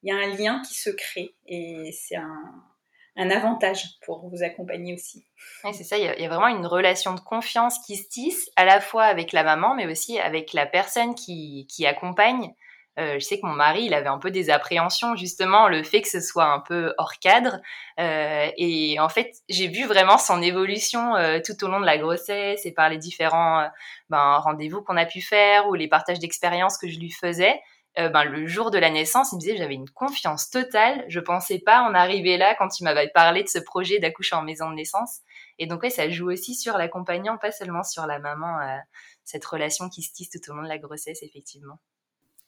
il 0.04 0.08
y 0.08 0.12
a 0.12 0.16
un 0.16 0.36
lien 0.36 0.60
qui 0.60 0.74
se 0.74 0.90
crée 0.90 1.34
et 1.46 1.90
c'est 1.92 2.16
un, 2.16 3.30
avantage 3.30 3.84
pour 4.04 4.28
vous 4.28 4.42
accompagner 4.42 4.92
aussi. 4.92 5.24
Oui, 5.64 5.72
c'est 5.72 5.84
ça, 5.84 5.96
il 5.96 6.04
y, 6.04 6.08
a, 6.08 6.28
vraiment 6.28 6.48
une 6.48 6.66
relation 6.66 7.14
de 7.14 7.20
confiance 7.20 7.78
qui 7.86 7.96
se 7.96 8.08
tisse 8.08 8.50
à 8.56 8.64
la 8.64 8.80
fois 8.80 9.04
avec 9.04 9.32
la 9.32 9.44
maman, 9.44 9.74
mais 9.74 9.86
aussi 9.86 10.18
avec 10.18 10.52
la 10.52 10.66
personne 10.66 11.14
qui, 11.14 11.86
accompagne. 11.86 12.52
Euh, 12.98 13.14
je 13.14 13.20
sais 13.20 13.40
que 13.40 13.46
mon 13.46 13.54
mari, 13.54 13.84
il 13.84 13.94
avait 13.94 14.08
un 14.08 14.18
peu 14.18 14.30
des 14.30 14.50
appréhensions, 14.50 15.16
justement, 15.16 15.68
le 15.68 15.82
fait 15.82 16.02
que 16.02 16.08
ce 16.08 16.20
soit 16.20 16.44
un 16.44 16.60
peu 16.60 16.92
hors 16.98 17.18
cadre. 17.18 17.60
Euh, 17.98 18.50
et 18.56 19.00
en 19.00 19.08
fait, 19.08 19.32
j'ai 19.48 19.68
vu 19.68 19.86
vraiment 19.86 20.18
son 20.18 20.42
évolution 20.42 21.16
euh, 21.16 21.40
tout 21.44 21.64
au 21.64 21.68
long 21.68 21.80
de 21.80 21.86
la 21.86 21.98
grossesse 21.98 22.66
et 22.66 22.72
par 22.72 22.88
les 22.88 22.98
différents 22.98 23.68
ben, 24.10 24.36
rendez-vous 24.36 24.82
qu'on 24.82 24.96
a 24.96 25.06
pu 25.06 25.22
faire 25.22 25.68
ou 25.68 25.74
les 25.74 25.88
partages 25.88 26.18
d'expériences 26.18 26.78
que 26.78 26.88
je 26.88 26.98
lui 26.98 27.10
faisais. 27.10 27.60
Euh, 27.98 28.08
ben, 28.08 28.24
le 28.24 28.46
jour 28.46 28.70
de 28.70 28.78
la 28.78 28.90
naissance, 28.90 29.30
il 29.32 29.36
me 29.36 29.40
disait 29.40 29.56
j'avais 29.56 29.74
une 29.74 29.88
confiance 29.88 30.50
totale. 30.50 31.04
Je 31.08 31.20
pensais 31.20 31.60
pas 31.60 31.82
en 31.82 31.94
arriver 31.94 32.36
là 32.36 32.56
quand 32.58 32.80
il 32.80 32.84
m'avait 32.84 33.10
parlé 33.14 33.44
de 33.44 33.48
ce 33.48 33.58
projet 33.58 34.00
d'accoucher 34.00 34.34
en 34.34 34.42
maison 34.42 34.68
de 34.70 34.74
naissance. 34.74 35.20
Et 35.58 35.66
donc, 35.66 35.82
ouais, 35.82 35.90
ça 35.90 36.08
joue 36.10 36.30
aussi 36.30 36.54
sur 36.54 36.76
l'accompagnant, 36.76 37.38
pas 37.38 37.52
seulement 37.52 37.84
sur 37.84 38.06
la 38.06 38.18
maman, 38.18 38.60
euh, 38.60 38.76
cette 39.24 39.44
relation 39.44 39.88
qui 39.88 40.02
se 40.02 40.12
tisse 40.12 40.30
tout 40.30 40.40
au 40.50 40.54
long 40.54 40.62
de 40.62 40.68
la 40.68 40.78
grossesse, 40.78 41.22
effectivement. 41.22 41.78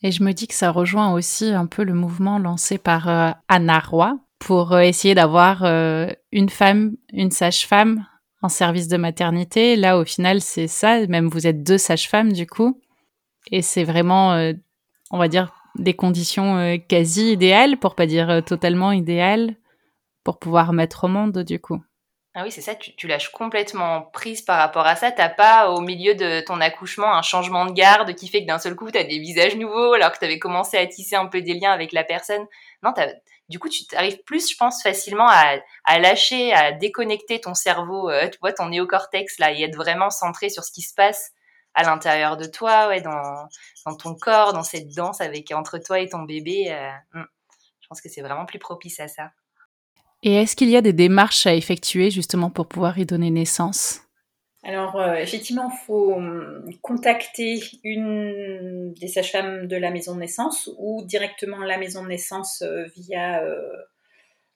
Et 0.03 0.11
je 0.11 0.23
me 0.23 0.33
dis 0.33 0.49
que 0.49 0.55
ça 0.55 0.71
rejoint 0.71 1.13
aussi 1.13 1.47
un 1.47 1.67
peu 1.67 1.85
le 1.85 1.95
mouvement 1.95 2.39
lancé 2.39 2.77
par 2.77 3.09
euh, 3.09 3.31
Anna 3.49 3.79
Roy 3.79 4.19
pour 4.39 4.73
euh, 4.73 4.81
essayer 4.81 5.15
d'avoir 5.15 5.65
une 6.33 6.51
femme, 6.51 6.97
une 7.13 7.31
sage-femme 7.31 8.05
en 8.43 8.49
service 8.49 8.89
de 8.89 8.97
maternité. 8.97 9.77
Là, 9.77 9.97
au 9.97 10.05
final, 10.05 10.41
c'est 10.41 10.67
ça. 10.67 11.07
Même 11.07 11.29
vous 11.29 11.47
êtes 11.47 11.63
deux 11.63 11.79
sages-femmes, 11.79 12.33
du 12.33 12.47
coup. 12.47 12.83
Et 13.53 13.63
c'est 13.63 13.85
vraiment, 13.85 14.53
on 15.11 15.19
va 15.19 15.29
dire, 15.29 15.53
des 15.77 15.95
conditions 15.95 16.57
euh, 16.59 16.77
quasi 16.77 17.33
idéales, 17.33 17.79
pour 17.79 17.95
pas 17.95 18.07
dire 18.07 18.31
euh, 18.31 18.41
totalement 18.41 18.93
idéales, 18.93 19.57
pour 20.25 20.39
pouvoir 20.39 20.73
mettre 20.73 21.05
au 21.05 21.09
monde, 21.09 21.39
du 21.39 21.61
coup. 21.61 21.83
Ah 22.39 22.43
oui, 22.45 22.53
c'est 22.53 22.61
ça, 22.61 22.75
tu, 22.75 22.95
tu 22.97 23.07
lâches 23.07 23.31
complètement 23.31 24.03
prise 24.13 24.43
par 24.43 24.59
rapport 24.59 24.87
à 24.87 24.95
ça. 24.95 25.11
T'as 25.11 25.31
pas 25.31 25.71
au 25.71 25.81
milieu 25.81 26.15
de 26.15 26.41
ton 26.41 26.61
accouchement 26.61 27.15
un 27.15 27.23
changement 27.23 27.65
de 27.65 27.73
garde 27.73 28.15
qui 28.15 28.29
fait 28.29 28.43
que 28.43 28.47
d'un 28.47 28.59
seul 28.59 28.77
coup 28.77 28.91
t'as 28.91 29.05
des 29.05 29.19
visages 29.19 29.57
nouveaux 29.57 29.95
alors 29.95 30.13
que 30.13 30.19
t'avais 30.19 30.39
commencé 30.39 30.77
à 30.77 30.87
tisser 30.87 31.17
un 31.17 31.25
peu 31.29 31.41
des 31.41 31.55
liens 31.55 31.73
avec 31.73 31.93
la 31.93 32.05
personne. 32.05 32.45
Non, 32.83 32.93
du 33.49 33.59
coup 33.59 33.71
tu 33.71 33.85
arrives 33.97 34.23
plus, 34.27 34.51
je 34.51 34.57
pense, 34.59 34.83
facilement 34.83 35.27
à, 35.27 35.57
à 35.85 35.99
lâcher, 35.99 36.53
à 36.53 36.73
déconnecter 36.73 37.41
ton 37.41 37.55
cerveau, 37.55 38.11
euh, 38.11 38.29
tu 38.29 38.39
vois, 38.43 38.53
ton 38.53 38.69
néocortex 38.69 39.39
là, 39.39 39.53
et 39.53 39.63
être 39.63 39.77
vraiment 39.77 40.11
centré 40.11 40.51
sur 40.51 40.63
ce 40.63 40.73
qui 40.73 40.83
se 40.83 40.93
passe 40.93 41.33
à 41.77 41.85
l'intérieur 41.85 42.37
de 42.37 42.47
toi, 42.47 42.89
ouais, 42.89 43.01
dans, 43.01 43.49
dans 43.85 43.97
ton 43.97 44.15
corps, 44.15 44.53
dans 44.53 44.65
cette 44.65 44.93
danse 44.95 45.21
avec 45.21 45.53
entre 45.53 45.79
toi 45.79 46.01
et 46.01 46.09
ton 46.09 46.23
bébé. 46.23 46.73
euh, 46.73 46.91
hmm. 47.13 47.25
je 47.81 47.89
pense 47.89 48.01
que 48.01 48.09
c'est 48.09 48.23
vraiment 48.23 48.47
plus 48.47 48.59
propice 48.59 48.99
à 48.99 49.07
ça. 49.07 49.31
Et 50.23 50.35
est-ce 50.35 50.57
qu'il 50.57 50.71
y 50.71 50.77
a 50.77 50.81
des 50.81 50.95
démarches 50.95 51.47
à 51.47 51.55
effectuer 51.55 52.11
justement 52.11 52.51
pour 52.51 52.67
pouvoir 52.67 52.99
y 52.99 53.07
donner 53.07 53.31
naissance? 53.31 54.01
Alors, 54.67 54.97
euh, 54.97 55.15
effectivement, 55.15 55.71
il 55.73 55.87
faut 55.87 56.15
hum, 56.15 56.69
contacter 56.83 57.61
une 57.85 58.93
des 58.95 59.07
sages-femmes 59.07 59.69
de 59.69 59.77
la 59.77 59.93
maison 59.93 60.15
de 60.15 60.21
naissance 60.21 60.69
ou 60.79 61.05
directement 61.05 61.59
la 61.59 61.79
maison 61.79 62.03
de 62.03 62.09
naissance 62.09 62.63
euh, 62.63 62.85
via 62.97 63.45
euh, 63.45 63.77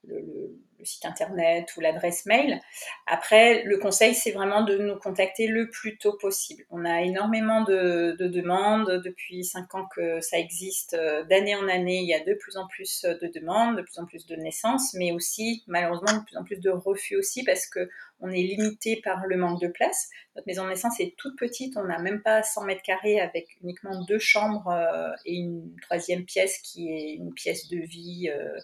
le, 0.03 0.59
le- 0.81 0.85
site 0.85 1.05
internet 1.05 1.69
ou 1.77 1.81
l'adresse 1.81 2.27
mail. 2.27 2.61
Après, 3.07 3.63
le 3.65 3.79
conseil, 3.79 4.15
c'est 4.15 4.33
vraiment 4.33 4.63
de 4.63 4.77
nous 4.79 4.97
contacter 4.97 5.47
le 5.47 5.69
plus 5.71 5.99
tôt 5.99 6.15
possible. 6.21 6.65
On 6.71 6.85
a 6.85 7.03
énormément 7.03 7.63
de, 7.63 8.17
de 8.19 8.27
demandes 8.29 9.01
depuis 9.05 9.45
cinq 9.45 9.75
ans 9.75 9.87
que 9.95 10.21
ça 10.21 10.39
existe. 10.39 10.95
euh, 10.95 11.25
D'année 11.25 11.55
en 11.57 11.69
année, 11.69 11.99
il 11.99 12.09
y 12.09 12.15
a 12.15 12.21
de 12.25 12.35
plus 12.35 12.57
en 12.57 12.67
plus 12.67 13.05
de 13.05 13.27
demandes, 13.29 13.77
de 13.77 13.83
plus 13.83 13.99
en 13.99 14.07
plus 14.07 14.27
de 14.27 14.37
naissances, 14.37 14.95
mais 14.95 15.13
aussi, 15.13 15.65
malheureusement, 15.67 16.19
de 16.19 16.25
plus 16.25 16.37
en 16.37 16.45
plus 16.45 16.59
de 16.61 16.71
refus 16.71 17.17
aussi 17.17 17.45
parce 17.45 17.67
que 17.67 17.89
on 18.23 18.31
est 18.31 18.43
limité 18.43 19.01
par 19.03 19.27
le 19.27 19.37
manque 19.39 19.63
de 19.63 19.69
place. 19.69 20.11
Notre 20.37 20.47
maison 20.47 20.65
de 20.65 20.69
naissance 20.71 21.01
est 21.01 21.15
toute 21.17 21.39
petite, 21.39 21.77
on 21.79 21.85
n'a 21.85 21.99
même 21.99 22.21
pas 22.23 22.43
100 22.43 22.65
mètres 22.65 22.83
carrés 22.83 23.19
avec 23.19 23.47
uniquement 23.63 24.05
deux 24.05 24.19
chambres 24.19 24.69
euh, 24.69 25.11
et 25.25 25.37
une 25.37 25.75
troisième 25.81 26.25
pièce 26.27 26.59
qui 26.59 26.93
est 26.93 27.15
une 27.15 27.33
pièce 27.33 27.69
de 27.69 27.79
vie, 27.79 28.29
euh, 28.31 28.59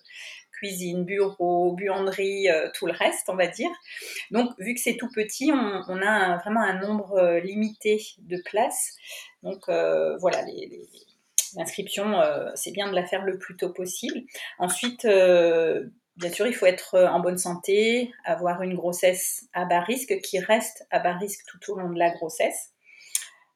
cuisine, 0.57 1.05
bureau, 1.05 1.73
buanderie, 1.73 2.49
euh, 2.49 2.69
tout 2.75 2.87
le 2.87 2.93
reste, 2.93 3.29
on 3.29 3.37
va 3.37 3.47
dire. 3.47 3.71
Donc, 4.31 4.51
vu 4.59 4.75
que 4.75 4.81
c'est 4.81 4.97
tout 4.97 5.11
petit, 5.15 5.53
on, 5.53 6.03
a 6.03 6.39
vraiment 6.39 6.63
un 6.63 6.81
nombre 6.81 7.15
euh, 7.15 7.41
limité 7.41 8.03
de 8.19 8.41
places. 8.45 8.97
Donc, 9.43 9.69
euh, 9.69 10.17
voilà, 10.19 10.43
l'inscription, 11.57 12.21
c'est 12.55 12.73
bien 12.73 12.89
de 12.91 12.95
la 12.95 13.07
faire 13.07 13.25
le 13.25 13.39
plus 13.39 13.57
tôt 13.57 13.71
possible. 13.71 14.21
Ensuite, 14.59 15.07
Bien 16.17 16.33
sûr, 16.33 16.47
il 16.47 16.55
faut 16.55 16.65
être 16.65 16.99
en 16.99 17.21
bonne 17.21 17.37
santé, 17.37 18.11
avoir 18.25 18.63
une 18.63 18.75
grossesse 18.75 19.45
à 19.53 19.67
bas 19.67 19.81
risque 19.81 20.19
qui 20.23 20.39
reste 20.39 20.87
à 20.91 20.99
bas 20.99 21.13
risque 21.13 21.45
tout 21.45 21.73
au 21.73 21.79
long 21.79 21.91
de 21.91 21.99
la 21.99 22.09
grossesse. 22.09 22.71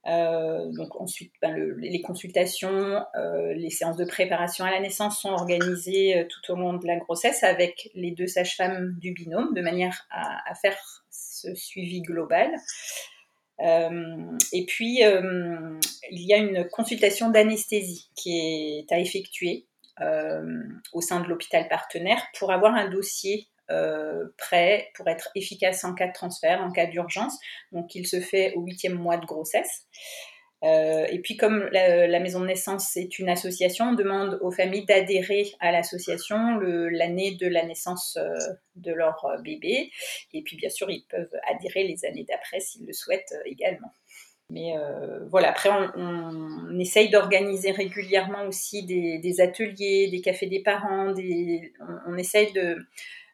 Euh, 0.06 0.72
donc 0.72 0.98
ensuite, 0.98 1.32
ben, 1.42 1.54
le, 1.54 1.74
les 1.76 2.00
consultations, 2.00 3.04
euh, 3.16 3.52
les 3.52 3.68
séances 3.68 3.96
de 3.96 4.06
préparation 4.06 4.64
à 4.64 4.70
la 4.70 4.80
naissance 4.80 5.20
sont 5.20 5.28
organisées 5.28 6.18
euh, 6.18 6.24
tout 6.24 6.52
au 6.52 6.56
long 6.56 6.74
de 6.74 6.86
la 6.86 6.96
grossesse 6.96 7.42
avec 7.42 7.90
les 7.94 8.10
deux 8.12 8.26
sages-femmes 8.26 8.96
du 8.98 9.12
binôme 9.12 9.52
de 9.52 9.60
manière 9.60 10.06
à, 10.10 10.54
faire 10.54 11.04
ce 11.10 11.54
suivi 11.54 12.00
global. 12.02 12.50
Et 13.62 14.64
puis, 14.66 15.00
il 15.02 16.26
y 16.26 16.32
a 16.32 16.38
une 16.38 16.66
consultation 16.70 17.28
d'anesthésie 17.28 18.08
qui 18.16 18.38
est 18.38 18.90
à 18.90 18.98
effectuer 18.98 19.66
au 20.92 21.00
sein 21.02 21.20
de 21.20 21.28
l'hôpital 21.28 21.68
partenaire 21.68 22.22
pour 22.38 22.52
avoir 22.52 22.74
un 22.74 22.88
dossier 22.88 23.49
euh, 23.70 24.24
prêt 24.36 24.88
pour 24.94 25.08
être 25.08 25.30
efficace 25.34 25.84
en 25.84 25.94
cas 25.94 26.08
de 26.08 26.12
transfert, 26.12 26.60
en 26.60 26.72
cas 26.72 26.86
d'urgence. 26.86 27.38
Donc, 27.72 27.94
il 27.94 28.06
se 28.06 28.20
fait 28.20 28.52
au 28.54 28.62
huitième 28.62 28.94
mois 28.94 29.16
de 29.16 29.26
grossesse. 29.26 29.86
Euh, 30.62 31.06
et 31.08 31.20
puis, 31.20 31.36
comme 31.36 31.68
la, 31.72 32.20
maison 32.20 32.40
de 32.40 32.46
naissance 32.46 32.96
est 32.96 33.18
une 33.18 33.28
association, 33.28 33.90
on 33.90 33.94
demande 33.94 34.38
aux 34.42 34.50
familles 34.50 34.84
d'adhérer 34.86 35.52
à 35.60 35.72
l'association 35.72 36.58
l'année 36.58 37.36
de 37.36 37.46
la 37.46 37.64
naissance 37.64 38.18
euh, 38.20 38.34
de 38.76 38.92
leur 38.92 39.24
bébé. 39.44 39.90
Et 40.34 40.42
puis, 40.42 40.56
bien 40.56 40.68
sûr, 40.70 40.90
ils 40.90 41.04
peuvent 41.08 41.34
adhérer 41.48 41.84
les 41.84 42.04
années 42.04 42.24
d'après 42.28 42.60
s'ils 42.60 42.86
le 42.86 42.92
souhaitent 42.92 43.34
également. 43.46 43.92
Mais 44.52 44.72
voilà, 45.30 45.50
après, 45.50 45.70
on, 45.94 46.76
essaye 46.80 47.08
d'organiser 47.08 47.70
régulièrement 47.70 48.46
aussi 48.46 48.84
des, 48.84 49.40
ateliers, 49.40 50.08
des 50.10 50.20
cafés 50.20 50.46
des 50.46 50.60
parents. 50.60 51.14
On 52.08 52.16
essaye 52.16 52.52
de, 52.52 52.84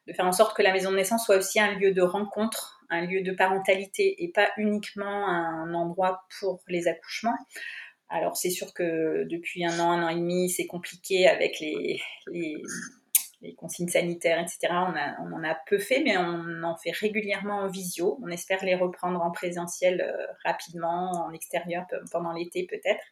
de, 0.07 0.13
faire 0.13 0.27
en 0.27 0.33
sorte 0.33 0.57
que 0.57 0.63
la 0.63 0.73
maison 0.73 0.91
de 0.91 0.97
naissance 0.97 1.25
soit 1.25 1.37
aussi 1.37 1.61
un 1.61 1.75
lieu 1.79 1.93
de 1.93 2.03
rencontre, 2.03 2.81
un 2.91 3.05
lieu 3.05 3.23
de 3.23 3.33
parentalité 3.33 4.23
et 4.23 4.29
pas 4.29 4.49
uniquement 4.57 5.29
un 5.29 5.75
endroit 5.75 6.25
pour 6.39 6.63
les 6.69 6.89
accouchements. 6.89 7.37
Alors, 8.09 8.37
c'est 8.37 8.51
sûr 8.51 8.73
que 8.73 9.25
depuis 9.25 9.65
un 9.65 9.81
an, 9.81 9.91
un 9.91 10.05
an 10.05 10.09
et 10.09 10.15
demi, 10.15 10.49
c'est 10.49 10.67
compliqué 10.67 11.29
avec 11.29 11.59
les, 11.59 12.01
consignes 13.57 13.89
sanitaires, 13.89 14.41
etc. 14.41 14.73
On, 14.73 15.33
en 15.33 15.45
a 15.45 15.57
peu 15.67 15.79
fait, 15.79 16.03
mais 16.03 16.17
on 16.17 16.63
en 16.63 16.77
fait 16.77 16.93
régulièrement 16.93 17.61
en 17.61 17.69
visio. 17.69 18.19
On 18.23 18.29
espère 18.29 18.65
les 18.65 18.75
reprendre 18.75 19.21
en 19.23 19.31
présentiel 19.31 20.01
euh, 20.01 20.27
rapidement, 20.45 21.11
en 21.27 21.33
extérieur 21.33 21.85
pendant 22.11 22.33
l'été 22.33 22.67
peut-être. 22.67 23.03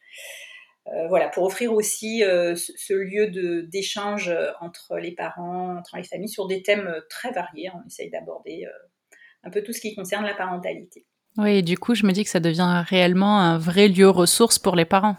Euh, 0.87 1.07
voilà, 1.07 1.29
pour 1.29 1.43
offrir 1.43 1.73
aussi 1.73 2.23
euh, 2.23 2.55
ce, 2.55 2.93
lieu 2.93 3.27
d'échange 3.63 4.31
entre 4.61 4.97
les 4.97 5.13
parents, 5.13 5.77
entre 5.77 5.97
les 5.97 6.03
familles, 6.03 6.29
sur 6.29 6.47
des 6.47 6.61
thèmes 6.61 6.93
très 7.09 7.31
variés. 7.31 7.71
On 7.73 7.85
essaye 7.87 8.11
d'aborder 8.11 8.65
euh, 8.65 9.17
un 9.43 9.49
peu 9.49 9.63
tout 9.63 9.73
ce 9.73 9.81
qui 9.81 9.95
concerne 9.95 10.25
la 10.25 10.35
parentalité. 10.35 11.05
Oui, 11.37 11.57
et 11.57 11.61
du 11.63 11.77
coup, 11.77 11.95
je 11.95 12.05
me 12.05 12.11
dis 12.11 12.23
que 12.23 12.29
ça 12.29 12.39
devient 12.39 12.83
réellement 12.87 13.39
un 13.39 13.57
vrai 13.57 13.87
lieu 13.87 14.09
ressource 14.09 14.59
pour 14.59 14.75
les 14.75 14.85
parents. 14.85 15.17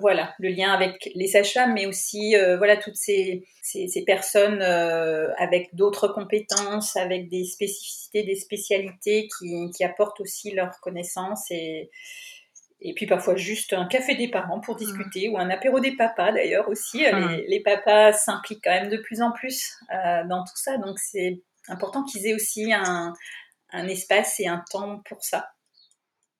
Voilà, 0.00 0.34
le 0.38 0.48
lien 0.48 0.72
avec 0.72 1.10
les 1.14 1.26
sages-femmes, 1.26 1.74
mais 1.74 1.84
aussi 1.84 2.36
euh, 2.36 2.56
voilà 2.56 2.78
toutes 2.78 2.96
ces, 2.96 3.44
ces, 3.62 3.86
ces 3.86 4.02
personnes 4.04 4.62
euh, 4.62 5.28
avec 5.36 5.74
d'autres 5.74 6.08
compétences, 6.08 6.96
avec 6.96 7.28
des 7.28 7.44
spécificités, 7.44 8.22
des 8.22 8.34
spécialités 8.34 9.28
qui, 9.38 9.70
qui 9.76 9.84
apportent 9.84 10.20
aussi 10.20 10.52
leurs 10.52 10.80
connaissances 10.80 11.50
et, 11.50 11.90
et 12.84 12.94
puis 12.94 13.06
parfois 13.06 13.34
juste 13.34 13.72
un 13.72 13.86
café 13.86 14.14
des 14.14 14.28
parents 14.28 14.60
pour 14.60 14.76
discuter 14.76 15.28
mmh. 15.28 15.32
ou 15.32 15.38
un 15.38 15.50
apéro 15.50 15.80
des 15.80 15.96
papas 15.96 16.32
d'ailleurs 16.32 16.68
aussi. 16.68 17.04
Mmh. 17.04 17.28
Les, 17.28 17.46
les, 17.48 17.60
papas 17.60 18.12
s'impliquent 18.12 18.62
quand 18.62 18.70
même 18.70 18.90
de 18.90 18.98
plus 18.98 19.22
en 19.22 19.32
plus 19.32 19.74
euh, 19.92 20.24
dans 20.24 20.44
tout 20.44 20.56
ça, 20.56 20.76
donc 20.76 20.98
c'est 20.98 21.42
important 21.68 22.04
qu'ils 22.04 22.26
aient 22.26 22.34
aussi 22.34 22.72
un, 22.72 23.14
un 23.72 23.88
espace 23.88 24.38
et 24.38 24.46
un 24.46 24.62
temps 24.70 25.00
pour 25.08 25.22
ça. 25.24 25.48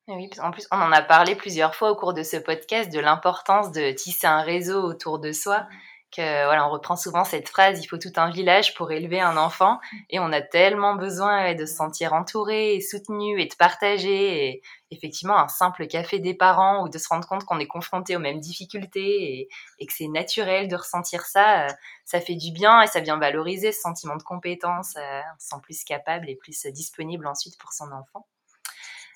Oui, 0.07 0.28
en 0.38 0.50
plus, 0.50 0.66
on 0.70 0.76
en 0.76 0.92
a 0.92 1.00
parlé 1.00 1.35
plusieurs 1.35 1.74
fois 1.74 1.90
au 1.90 1.96
cours 1.96 2.12
de 2.12 2.22
ce 2.22 2.37
podcast 2.37 2.92
de 2.92 3.00
l'importance 3.00 3.72
de 3.72 3.90
tisser 3.92 4.26
un 4.26 4.42
réseau 4.42 4.83
autour 4.83 5.18
de 5.18 5.33
soi. 5.33 5.66
Que 6.14 6.44
voilà, 6.44 6.66
on 6.68 6.70
reprend 6.70 6.96
souvent 6.96 7.24
cette 7.24 7.48
phrase 7.48 7.83
il 7.83 7.87
faut 7.87 7.98
tout 7.98 8.12
un 8.16 8.31
village 8.31 8.74
pour 8.74 8.92
élever 8.92 9.20
un 9.20 9.37
enfant, 9.37 9.81
et 10.11 10.20
on 10.20 10.31
a 10.33 10.40
tellement 10.40 10.94
besoin 10.94 11.55
de 11.55 11.66
se 11.66 11.74
sentir 11.74 12.12
entouré 12.12 12.77
et 12.77 12.81
soutenu 12.81 13.40
et 13.40 13.46
de 13.46 13.55
partager. 13.57 14.48
Et 14.48 14.62
effectivement, 14.90 15.37
un 15.37 15.48
simple 15.48 15.87
café 15.88 16.20
des 16.20 16.35
parents 16.35 16.85
ou 16.85 16.88
de 16.88 16.98
se 16.98 17.09
rendre 17.09 17.27
compte 17.27 17.44
qu'on 17.44 17.59
est 17.59 17.66
confronté 17.66 18.14
aux 18.14 18.20
mêmes 18.20 18.40
difficultés 18.40 19.40
et, 19.40 19.48
et 19.81 19.87
que 19.87 19.92
c'est 19.92 20.09
naturel 20.09 20.68
de 20.68 20.77
ressentir 20.77 21.22
ça, 21.22 21.66
ça 22.05 22.20
fait 22.20 22.37
du 22.37 22.53
bien 22.53 22.83
et 22.83 22.87
ça 22.87 23.00
vient 23.00 23.18
valoriser 23.18 23.72
ce 23.72 23.81
sentiment 23.81 24.16
de 24.16 24.22
compétence. 24.22 24.94
on 24.96 25.38
se 25.40 25.48
sent 25.48 25.61
plus 25.62 25.85
capable 25.85 26.29
et 26.31 26.37
plus 26.37 26.66
disponible 26.66 27.27
ensuite 27.27 27.59
pour 27.59 27.72
son 27.72 27.90
enfant. 27.92 28.27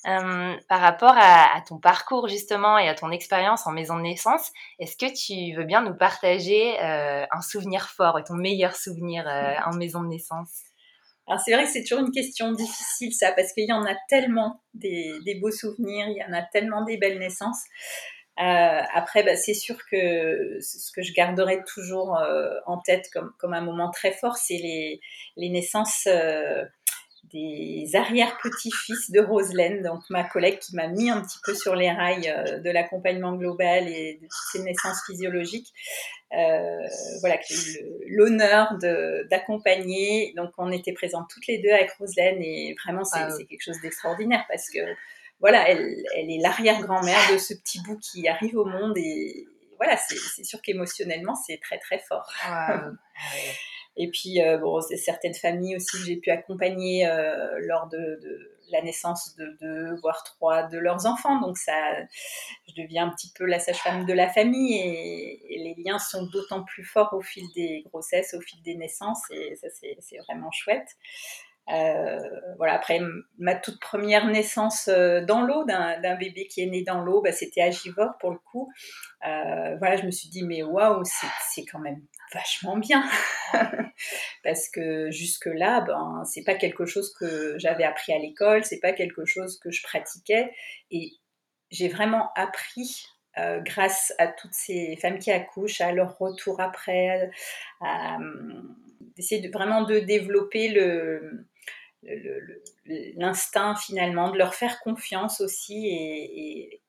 Euh, 0.06 0.54
par 0.68 0.80
rapport 0.80 1.14
à, 1.16 1.56
à, 1.56 1.60
ton 1.60 1.78
parcours 1.78 2.28
justement 2.28 2.78
et 2.78 2.88
à 2.88 2.94
ton 2.94 3.10
expérience 3.10 3.66
en 3.66 3.72
maison 3.72 3.96
de 3.96 4.02
naissance, 4.02 4.52
est-ce 4.78 4.96
que 4.96 5.12
tu 5.12 5.56
veux 5.56 5.64
bien 5.64 5.82
nous 5.82 5.94
partager 5.94 6.80
euh, 6.80 7.26
un 7.32 7.42
souvenir 7.42 7.88
fort 7.88 8.16
et 8.18 8.22
ton 8.22 8.34
meilleur 8.34 8.76
souvenir 8.76 9.26
euh, 9.26 9.54
en 9.66 9.74
maison 9.74 10.02
de 10.02 10.08
naissance? 10.08 10.50
Alors 11.26 11.40
c'est 11.40 11.52
vrai 11.52 11.64
que 11.64 11.70
c'est 11.70 11.82
toujours 11.82 12.04
une 12.04 12.12
question 12.12 12.52
difficile 12.52 13.12
ça, 13.12 13.32
parce 13.32 13.52
qu'il 13.52 13.68
y 13.68 13.72
en 13.72 13.84
a 13.84 13.94
tellement 14.08 14.62
des, 14.72 15.12
des, 15.26 15.34
beaux 15.34 15.50
souvenirs, 15.50 16.06
il 16.08 16.16
y 16.16 16.24
en 16.24 16.32
a 16.32 16.42
tellement 16.42 16.84
des 16.84 16.96
belles 16.96 17.18
naissances. 17.18 17.64
après, 18.36 19.24
bah, 19.24 19.36
c'est 19.36 19.52
sûr 19.52 19.76
que 19.90 20.58
ce 20.60 20.92
que 20.92 21.02
je 21.02 21.12
garderai 21.12 21.64
toujours 21.64 22.18
en 22.66 22.78
tête 22.78 23.10
comme, 23.12 23.34
comme 23.38 23.52
un 23.52 23.60
moment 23.60 23.90
très 23.90 24.12
fort, 24.12 24.38
c'est 24.38 24.56
les, 24.56 25.00
les 25.36 25.50
naissances 25.50 26.08
des 27.32 27.90
arrière-petits-fils 27.94 29.10
de 29.10 29.20
Roselaine, 29.20 29.82
donc 29.82 30.00
ma 30.10 30.24
collègue 30.24 30.58
qui 30.58 30.74
m'a 30.74 30.88
mis 30.88 31.10
un 31.10 31.20
petit 31.20 31.38
peu 31.44 31.54
sur 31.54 31.74
les 31.74 31.90
rails 31.90 32.28
euh, 32.28 32.58
de 32.58 32.70
l'accompagnement 32.70 33.34
global 33.34 33.88
et 33.88 34.14
de 34.14 34.26
toutes 34.26 34.52
ces 34.52 34.62
naissances 34.62 35.04
physiologiques. 35.06 35.72
Euh, 36.32 36.86
voilà, 37.20 37.38
qui 37.38 37.54
a 37.54 37.56
eu 37.56 38.16
l'honneur 38.16 38.76
d'accompagner. 39.30 40.34
Donc 40.36 40.50
on 40.58 40.70
était 40.70 40.92
présentes 40.92 41.28
toutes 41.30 41.46
les 41.46 41.58
deux 41.58 41.70
avec 41.70 41.90
Roselaine 41.92 42.42
et 42.42 42.76
vraiment 42.84 43.04
c'est 43.04 43.18
ah 43.18 43.28
quelque 43.48 43.62
chose 43.62 43.80
d'extraordinaire 43.80 44.44
parce 44.48 44.68
que 44.68 44.80
voilà, 45.40 45.68
elle, 45.68 45.96
elle 46.16 46.30
est 46.30 46.38
l'arrière-grand-mère 46.38 47.32
de 47.32 47.38
ce 47.38 47.54
petit 47.54 47.80
bout 47.82 47.98
qui 47.98 48.28
arrive 48.28 48.56
au 48.56 48.64
monde 48.64 48.98
et 48.98 49.46
voilà, 49.78 49.96
c'est 49.96 50.44
sûr 50.44 50.60
qu'émotionnellement 50.60 51.34
c'est 51.34 51.58
très 51.58 51.78
très 51.78 51.98
fort. 52.00 52.30
Et 54.00 54.08
puis, 54.10 54.40
euh, 54.40 54.58
bon, 54.58 54.80
c'est 54.80 54.96
certaines 54.96 55.34
familles 55.34 55.74
aussi 55.74 55.98
que 55.98 56.04
j'ai 56.04 56.16
pu 56.16 56.30
accompagner 56.30 57.04
euh, 57.06 57.58
lors 57.66 57.88
de, 57.88 58.20
la 58.70 58.80
naissance 58.80 59.34
de 59.34 59.56
deux, 59.60 59.96
voire 60.02 60.22
trois 60.22 60.62
de 60.62 60.78
leurs 60.78 61.06
enfants. 61.06 61.40
Donc, 61.40 61.58
ça, 61.58 61.74
je 62.68 62.80
deviens 62.80 63.08
un 63.08 63.10
petit 63.10 63.32
peu 63.34 63.44
la 63.44 63.58
sage-femme 63.58 64.06
de 64.06 64.12
la 64.12 64.28
famille 64.28 64.74
et, 64.78 65.58
les 65.58 65.74
liens 65.84 65.98
sont 65.98 66.26
d'autant 66.26 66.62
plus 66.62 66.84
forts 66.84 67.12
au 67.12 67.20
fil 67.20 67.44
des 67.56 67.82
grossesses, 67.86 68.34
au 68.34 68.40
fil 68.40 68.62
des 68.62 68.76
naissances 68.76 69.22
et 69.30 69.56
ça, 69.56 69.66
c'est 69.70 70.18
vraiment 70.28 70.52
chouette. 70.52 70.88
Euh, 71.72 72.18
voilà, 72.56 72.74
après 72.74 73.00
ma 73.38 73.54
toute 73.56 73.80
première 73.80 74.26
naissance 74.26 74.88
dans 74.88 75.42
l'eau 75.42 75.64
d'un 75.64 76.16
bébé 76.16 76.46
qui 76.46 76.62
est 76.62 76.66
né 76.66 76.82
dans 76.82 77.00
l'eau, 77.00 77.20
bah, 77.20 77.32
c'était 77.32 77.62
à 77.62 77.70
Givor 77.70 78.16
pour 78.20 78.30
le 78.30 78.38
coup. 78.38 78.70
voilà, 79.22 79.96
je 79.96 80.04
me 80.04 80.10
suis 80.12 80.28
dit 80.28 80.44
mais 80.44 80.62
waouh, 80.62 81.02
c'est 81.04 81.64
quand 81.64 81.80
même 81.80 82.00
vachement 82.32 82.76
bien. 82.76 83.04
Parce 84.44 84.68
que 84.68 85.10
jusque 85.10 85.46
là 85.46 85.80
ben 85.80 86.22
c'est 86.24 86.44
pas 86.44 86.54
quelque 86.54 86.86
chose 86.86 87.12
que 87.18 87.58
j'avais 87.58 87.84
appris 87.84 88.12
à 88.12 88.18
l'école 88.18 88.64
c'est 88.64 88.80
pas 88.80 88.92
quelque 88.92 89.24
chose 89.24 89.58
que 89.58 89.70
je 89.70 89.82
pratiquais. 89.82 90.52
Et 90.90 91.12
j'ai 91.70 91.88
vraiment 91.88 92.30
appris 92.34 93.04
euh, 93.38 93.60
grâce 93.60 94.12
à 94.18 94.26
toutes 94.26 94.54
ces 94.54 94.96
femmes 94.96 95.18
qui 95.18 95.30
accouchent 95.30 95.80
à 95.80 95.92
leur 95.92 96.18
retour 96.18 96.60
après 96.60 97.30
à, 97.80 98.18
d'essayer 99.16 99.40
de, 99.40 99.50
vraiment 99.52 99.82
de 99.82 99.98
développer 99.98 100.68
le 100.68 101.46
l'instinct 103.16 103.74
finalement, 103.76 104.30
de 104.30 104.38
leur 104.38 104.54
faire 104.54 104.80
confiance 104.80 105.40
aussi. 105.40 105.88
Et, 105.88 106.82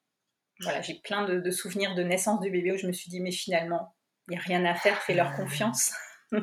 voilà, 0.61 0.81
j'ai 0.81 0.95
plein 0.95 1.25
de, 1.25 1.39
de, 1.39 1.51
souvenirs 1.51 1.95
de 1.95 2.03
naissance 2.03 2.41
du 2.41 2.51
bébé 2.51 2.73
où 2.73 2.77
je 2.77 2.85
me 2.85 2.91
suis 2.91 3.09
dit, 3.09 3.21
mais 3.21 3.31
finalement, 3.31 3.95
n'y 4.31 4.37
a 4.37 4.41
rien 4.41 4.65
à 4.65 4.75
faire, 4.75 4.97
fais-leur 5.01 5.33
confiance. 5.35 5.91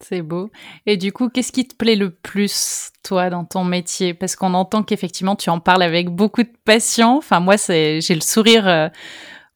C'est 0.00 0.22
beau. 0.22 0.50
Et 0.84 0.96
du 0.98 1.10
coup, 1.12 1.30
qu'est-ce 1.30 1.52
qui 1.52 1.66
te 1.66 1.74
plaît 1.74 1.96
le 1.96 2.10
plus, 2.10 2.90
toi, 3.02 3.30
dans 3.30 3.46
ton 3.46 3.64
métier? 3.64 4.12
Parce 4.12 4.36
qu'on 4.36 4.52
entend 4.52 4.82
qu'effectivement, 4.82 5.36
tu 5.36 5.48
en 5.48 5.58
parles 5.58 5.82
avec 5.82 6.10
beaucoup 6.10 6.42
de 6.42 6.52
passion. 6.64 7.16
Enfin, 7.16 7.40
moi, 7.40 7.56
c'est, 7.56 8.02
j'ai 8.02 8.14
le 8.14 8.20
sourire 8.20 8.68
euh, 8.68 8.88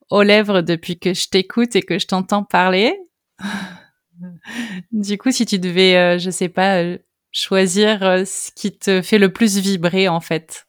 aux 0.09 0.23
lèvres 0.23 0.63
depuis 0.63 0.99
que 0.99 1.13
je 1.13 1.29
t'écoute 1.29 1.77
et 1.77 1.83
que 1.83 1.99
je 1.99 2.07
t'entends 2.07 2.43
parler. 2.43 2.99
du 4.93 5.19
coup, 5.19 5.31
si 5.31 5.45
tu 5.45 5.59
devais, 5.59 5.97
euh, 5.97 6.19
je 6.19 6.31
sais 6.31 6.49
pas, 6.49 6.83
euh, 6.83 6.99
choisir 7.33 8.01
ce 8.27 8.51
qui 8.53 8.77
te 8.77 9.03
fait 9.03 9.19
le 9.19 9.33
plus 9.33 9.59
vibrer, 9.59 10.09
en 10.09 10.21
fait. 10.21 10.67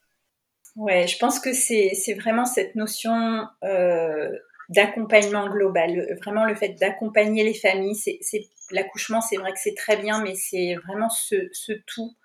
Ouais, 0.76 1.06
je 1.06 1.16
pense 1.18 1.40
que 1.40 1.54
c'est, 1.54 1.92
c'est 1.94 2.14
vraiment 2.14 2.44
cette 2.44 2.74
notion 2.76 3.46
d'accompagnement 4.74 5.48
global. 5.48 6.06
Vraiment, 6.22 6.44
le 6.44 6.54
fait 6.54 6.70
d'accompagner 6.80 7.44
les 7.44 7.54
familles, 7.54 7.96
c'est 7.96 8.18
l'accouchement, 8.70 9.20
c'est 9.20 9.36
vrai 9.36 9.52
que 9.52 9.58
c'est 9.58 9.74
très 9.74 9.96
bien, 9.96 10.22
mais 10.22 10.34
c'est 10.34 10.76
vraiment 10.86 11.08
ce, 11.08 11.36
tout, 11.86 12.16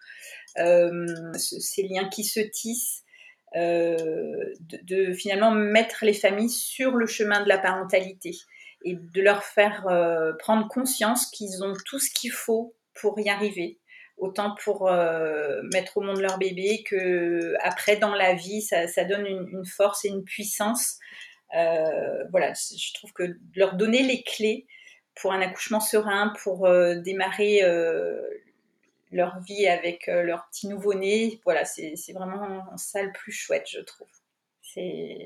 euh, 0.57 1.05
ces 1.35 1.83
liens 1.83 2.09
qui 2.09 2.23
se 2.23 2.39
tissent, 2.39 3.03
euh, 3.55 4.53
de, 4.59 5.13
finalement 5.13 5.51
mettre 5.51 6.03
les 6.03 6.13
familles 6.13 6.49
sur 6.49 6.95
le 6.95 7.05
chemin 7.05 7.43
de 7.43 7.49
la 7.49 7.57
parentalité 7.57 8.31
et 8.83 8.95
de 8.95 9.21
leur 9.21 9.43
faire 9.43 9.87
euh, 9.87 10.33
prendre 10.37 10.67
conscience 10.67 11.27
qu'ils 11.27 11.63
ont 11.63 11.73
tout 11.85 11.99
ce 11.99 12.11
qu'il 12.11 12.31
faut 12.31 12.75
pour 12.93 13.19
y 13.19 13.29
arriver 13.29 13.79
autant 14.17 14.55
pour 14.63 14.91
mettre 15.71 15.97
au 15.97 16.01
monde 16.01 16.19
leur 16.19 16.39
bébé 16.39 16.83
que 16.83 17.53
après 17.61 17.97
dans 17.97 18.15
la 18.15 18.33
vie 18.33 18.63
ça, 18.63 19.03
donne 19.03 19.27
une, 19.27 19.63
force 19.63 20.05
et 20.05 20.07
une 20.07 20.23
puissance 20.23 20.97
voilà, 21.51 22.53
je 22.53 22.93
trouve 22.93 23.13
que 23.13 23.37
leur 23.55 23.75
donner 23.75 24.03
les 24.03 24.23
clés 24.23 24.67
pour 25.15 25.33
un 25.33 25.41
accouchement 25.41 25.79
serein, 25.79 26.33
pour 26.43 26.65
euh, 26.65 26.95
démarrer 26.95 27.63
euh, 27.63 28.21
leur 29.11 29.39
vie 29.41 29.67
avec 29.67 30.07
leur 30.07 30.47
petit 30.49 30.67
nouveau-né, 30.67 31.39
voilà, 31.43 31.65
c'est 31.65 31.95
vraiment 32.13 32.65
ça 32.77 33.01
le 33.01 33.11
plus 33.11 33.31
chouette, 33.31 33.67
je 33.71 33.79
trouve. 33.79 34.07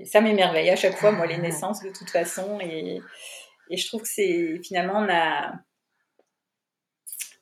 Ça 0.06 0.22
m'émerveille 0.22 0.70
à 0.70 0.76
chaque 0.76 0.96
fois, 0.96 1.12
moi, 1.12 1.26
les 1.26 1.38
naissances, 1.38 1.82
de 1.82 1.90
toute 1.90 2.10
façon. 2.10 2.60
Et, 2.62 3.02
et 3.70 3.78
je 3.78 3.88
trouve 3.88 4.04
que 4.04 4.08
c'est 4.08 4.62
finalement, 4.64 5.00
on 5.00 5.10
a, 5.10 5.54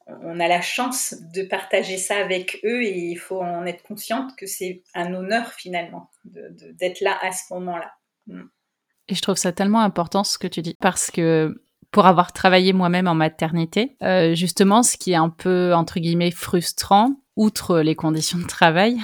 on 0.08 0.40
a 0.40 0.48
la 0.48 0.62
chance 0.62 1.16
de 1.34 1.44
partager 1.44 1.98
ça 1.98 2.18
avec 2.18 2.60
eux 2.64 2.84
et 2.84 2.98
il 2.98 3.18
faut 3.18 3.42
en 3.42 3.66
être 3.66 3.84
consciente 3.84 4.36
que 4.36 4.48
c'est 4.48 4.82
un 4.94 5.14
honneur 5.14 5.54
finalement 5.54 6.10
d'être 6.24 7.02
là 7.02 7.18
à 7.22 7.32
ce 7.32 7.54
moment-là. 7.54 7.94
Et 9.10 9.16
je 9.16 9.22
trouve 9.22 9.38
ça 9.38 9.52
tellement 9.52 9.82
important 9.82 10.24
ce 10.24 10.38
que 10.38 10.48
tu 10.48 10.62
dis 10.62 10.76
parce 10.80 11.10
que 11.10 11.64
pour 11.92 12.06
avoir 12.06 12.32
travaillé 12.32 12.74
moi-même 12.74 13.08
en 13.08 13.16
maternité, 13.16 13.98
euh, 14.04 14.36
justement, 14.36 14.84
ce 14.84 14.98
qui 14.98 15.12
est 15.12 15.16
un 15.16 15.30
peu 15.30 15.74
entre 15.74 16.00
guillemets 16.00 16.30
frustrant, 16.30 17.16
outre 17.36 17.80
les 17.80 17.96
conditions 17.96 18.38
de 18.38 18.46
travail, 18.46 18.98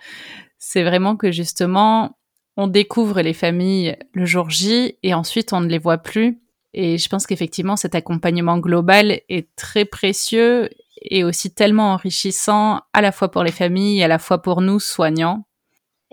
c'est 0.58 0.82
vraiment 0.82 1.16
que 1.16 1.30
justement 1.30 2.16
on 2.56 2.68
découvre 2.68 3.20
les 3.20 3.34
familles 3.34 3.96
le 4.12 4.24
jour 4.24 4.48
J 4.48 4.96
et 5.02 5.12
ensuite 5.12 5.52
on 5.52 5.60
ne 5.60 5.68
les 5.68 5.78
voit 5.78 5.98
plus. 5.98 6.40
Et 6.72 6.96
je 6.96 7.08
pense 7.08 7.26
qu'effectivement 7.26 7.76
cet 7.76 7.94
accompagnement 7.94 8.58
global 8.58 9.20
est 9.28 9.54
très 9.56 9.84
précieux 9.84 10.70
et 11.02 11.22
aussi 11.22 11.52
tellement 11.52 11.92
enrichissant 11.92 12.80
à 12.94 13.02
la 13.02 13.12
fois 13.12 13.30
pour 13.30 13.42
les 13.42 13.52
familles 13.52 14.00
et 14.00 14.04
à 14.04 14.08
la 14.08 14.18
fois 14.18 14.40
pour 14.40 14.62
nous 14.62 14.80
soignants 14.80 15.44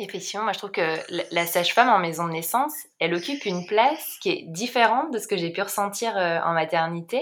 Effectivement, 0.01 0.45
moi 0.45 0.53
je 0.53 0.57
trouve 0.57 0.71
que 0.71 0.97
la 1.31 1.45
sage-femme 1.45 1.87
en 1.87 1.99
maison 1.99 2.25
de 2.25 2.31
naissance, 2.31 2.73
elle 2.99 3.13
occupe 3.13 3.45
une 3.45 3.67
place 3.67 4.17
qui 4.19 4.31
est 4.31 4.43
différente 4.47 5.13
de 5.13 5.19
ce 5.19 5.27
que 5.27 5.37
j'ai 5.37 5.51
pu 5.51 5.61
ressentir 5.61 6.17
euh, 6.17 6.39
en 6.43 6.53
maternité, 6.53 7.19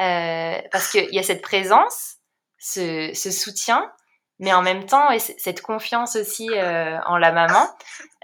euh, 0.00 0.60
parce 0.70 0.90
qu'il 0.90 1.08
y 1.14 1.18
a 1.18 1.22
cette 1.22 1.40
présence, 1.40 2.16
ce, 2.58 3.10
soutien, 3.14 3.90
mais 4.38 4.52
en 4.52 4.60
même 4.60 4.84
temps 4.84 5.10
et 5.12 5.18
cette 5.18 5.62
confiance 5.62 6.16
aussi 6.16 6.46
euh, 6.50 6.98
en 7.06 7.16
la 7.16 7.32
maman. 7.32 7.66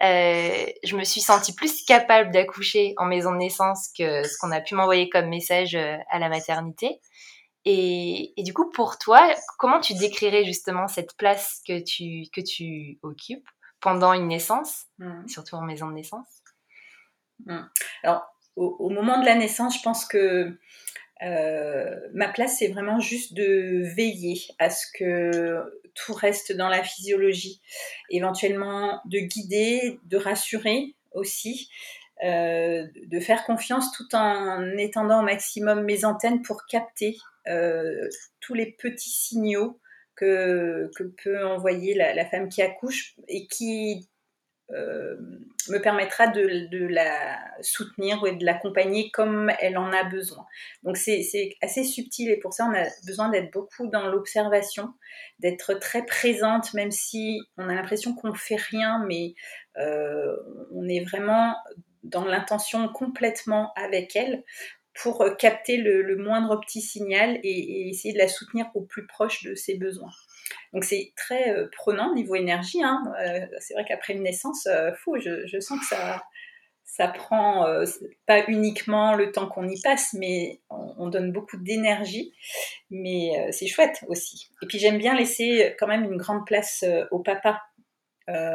je 0.02 0.96
me 0.96 1.04
suis 1.04 1.22
sentie 1.22 1.54
plus 1.54 1.82
capable 1.86 2.32
d'accoucher 2.32 2.92
en 2.98 3.06
maison 3.06 3.32
de 3.32 3.38
naissance 3.38 3.88
que 3.96 4.24
ce 4.24 4.36
qu'on 4.38 4.52
a 4.52 4.60
pu 4.60 4.74
m'envoyer 4.74 5.08
comme 5.08 5.28
message 5.30 5.74
à 5.74 6.18
la 6.18 6.28
maternité. 6.28 7.00
Et, 7.64 8.34
et, 8.38 8.42
du 8.42 8.52
coup, 8.54 8.70
pour 8.70 8.98
toi, 8.98 9.34
comment 9.58 9.80
tu 9.80 9.94
décrirais 9.94 10.44
justement 10.44 10.88
cette 10.88 11.14
place 11.16 11.60
que 11.66 11.82
tu, 11.82 12.24
que 12.32 12.40
tu 12.40 12.98
occupes 13.02 13.46
pendant 13.80 14.12
une 14.12 14.28
naissance, 14.28 14.86
mmh. 14.98 15.28
surtout 15.28 15.56
en 15.56 15.62
maison 15.62 15.88
de 15.88 15.94
naissance 15.94 16.26
mmh. 17.46 17.60
Alors, 18.02 18.26
au, 18.56 18.90
moment 18.90 19.20
de 19.20 19.24
la 19.24 19.34
naissance, 19.34 19.78
je 19.78 19.82
pense 19.82 20.04
que 20.04 20.58
euh, 21.22 22.00
ma 22.14 22.28
place, 22.28 22.58
c'est 22.58 22.68
vraiment 22.68 22.98
juste 22.98 23.34
de 23.34 23.82
veiller 23.94 24.40
à 24.58 24.70
ce 24.70 24.86
que 24.94 25.62
tout 25.94 26.14
reste 26.14 26.52
dans 26.52 26.68
la 26.68 26.82
physiologie, 26.82 27.60
éventuellement 28.10 29.00
de 29.06 29.18
guider, 29.18 29.98
de 30.04 30.16
rassurer 30.16 30.94
aussi, 31.12 31.70
euh, 32.24 32.86
de 33.06 33.20
faire 33.20 33.44
confiance 33.44 33.92
tout 33.92 34.14
en 34.14 34.76
étendant 34.76 35.20
au 35.20 35.24
maximum 35.24 35.84
mes 35.84 36.04
antennes 36.04 36.42
pour 36.42 36.66
capter 36.66 37.16
euh, 37.48 38.08
tous 38.40 38.54
les 38.54 38.72
petits 38.72 39.10
signaux 39.10 39.80
que, 40.20 40.90
peut 41.22 41.44
envoyer 41.44 41.94
la, 41.94 42.24
femme 42.26 42.48
qui 42.48 42.62
accouche 42.62 43.14
et 43.28 43.46
qui 43.46 44.08
euh, 44.70 45.16
me 45.68 45.78
permettra 45.78 46.28
de, 46.28 46.86
la 46.86 47.38
soutenir 47.60 48.24
et 48.26 48.36
de 48.36 48.44
l'accompagner 48.44 49.10
comme 49.10 49.50
elle 49.60 49.76
en 49.76 49.92
a 49.92 50.04
besoin. 50.04 50.46
Donc 50.82 50.96
c'est 50.96 51.56
assez 51.62 51.84
subtil 51.84 52.30
et 52.30 52.36
pour 52.36 52.52
ça 52.52 52.66
on 52.70 52.74
a 52.74 52.86
besoin 53.06 53.30
d'être 53.30 53.52
beaucoup 53.52 53.88
dans 53.88 54.08
l'observation, 54.08 54.92
d'être 55.38 55.74
très 55.74 56.04
présente 56.04 56.72
même 56.74 56.90
si 56.90 57.40
on 57.56 57.68
a 57.68 57.74
l'impression 57.74 58.14
qu'on 58.14 58.28
ne 58.28 58.36
fait 58.36 58.60
rien, 58.60 59.04
mais 59.06 59.34
euh, 59.78 60.36
on 60.72 60.88
est 60.88 61.04
vraiment 61.04 61.56
dans 62.02 62.24
l'intention 62.24 62.88
complètement 62.88 63.72
avec 63.76 64.16
elle 64.16 64.42
pour 64.94 65.22
euh, 65.22 65.34
capter 65.34 65.76
le, 65.76 66.16
moindre 66.16 66.60
petit 66.60 66.80
signal 66.80 67.38
et, 67.42 67.88
essayer 67.88 68.12
de 68.12 68.18
la 68.18 68.28
soutenir 68.28 68.66
au 68.74 68.82
plus 68.82 69.06
proche 69.06 69.42
de 69.44 69.54
ses 69.54 69.76
besoins. 69.76 70.10
Donc 70.72 70.84
c'est 70.84 71.12
très 71.16 71.50
euh, 71.50 71.68
prenant 71.72 72.14
niveau 72.14 72.34
énergie. 72.34 72.82
Hein. 72.82 73.02
Euh, 73.20 73.46
c'est 73.60 73.74
vrai 73.74 73.84
qu'après 73.86 74.14
une 74.14 74.22
naissance, 74.22 74.68
fou, 74.98 75.16
je, 75.18 75.60
sens 75.60 75.78
que 75.80 75.86
ça, 75.86 76.22
ça 76.84 77.08
prend 77.08 77.66
pas 78.26 78.44
uniquement 78.48 79.14
le 79.14 79.30
temps 79.32 79.48
qu'on 79.48 79.68
y 79.68 79.80
passe, 79.80 80.12
mais 80.14 80.60
on, 80.70 81.08
donne 81.08 81.32
beaucoup 81.32 81.56
d'énergie. 81.56 82.32
Mais 82.90 83.30
c'est 83.52 83.66
chouette 83.66 84.04
aussi. 84.08 84.50
Et 84.62 84.66
puis 84.66 84.78
j'aime 84.78 84.98
bien 84.98 85.14
laisser 85.14 85.74
quand 85.78 85.86
même 85.86 86.04
une 86.04 86.16
grande 86.16 86.44
place 86.44 86.84
au 87.10 87.20
papa. 87.20 87.62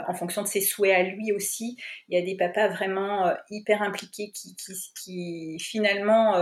En 0.07 0.13
fonction 0.13 0.41
de 0.41 0.47
ses 0.47 0.61
souhaits 0.61 0.95
à 0.95 1.03
lui 1.03 1.31
aussi, 1.31 1.77
il 2.07 2.17
y 2.17 2.21
a 2.21 2.25
des 2.25 2.37
papas 2.37 2.67
vraiment 2.69 3.33
hyper 3.49 3.81
impliqués 3.81 4.31
qui, 4.31 5.57
finalement 5.59 6.35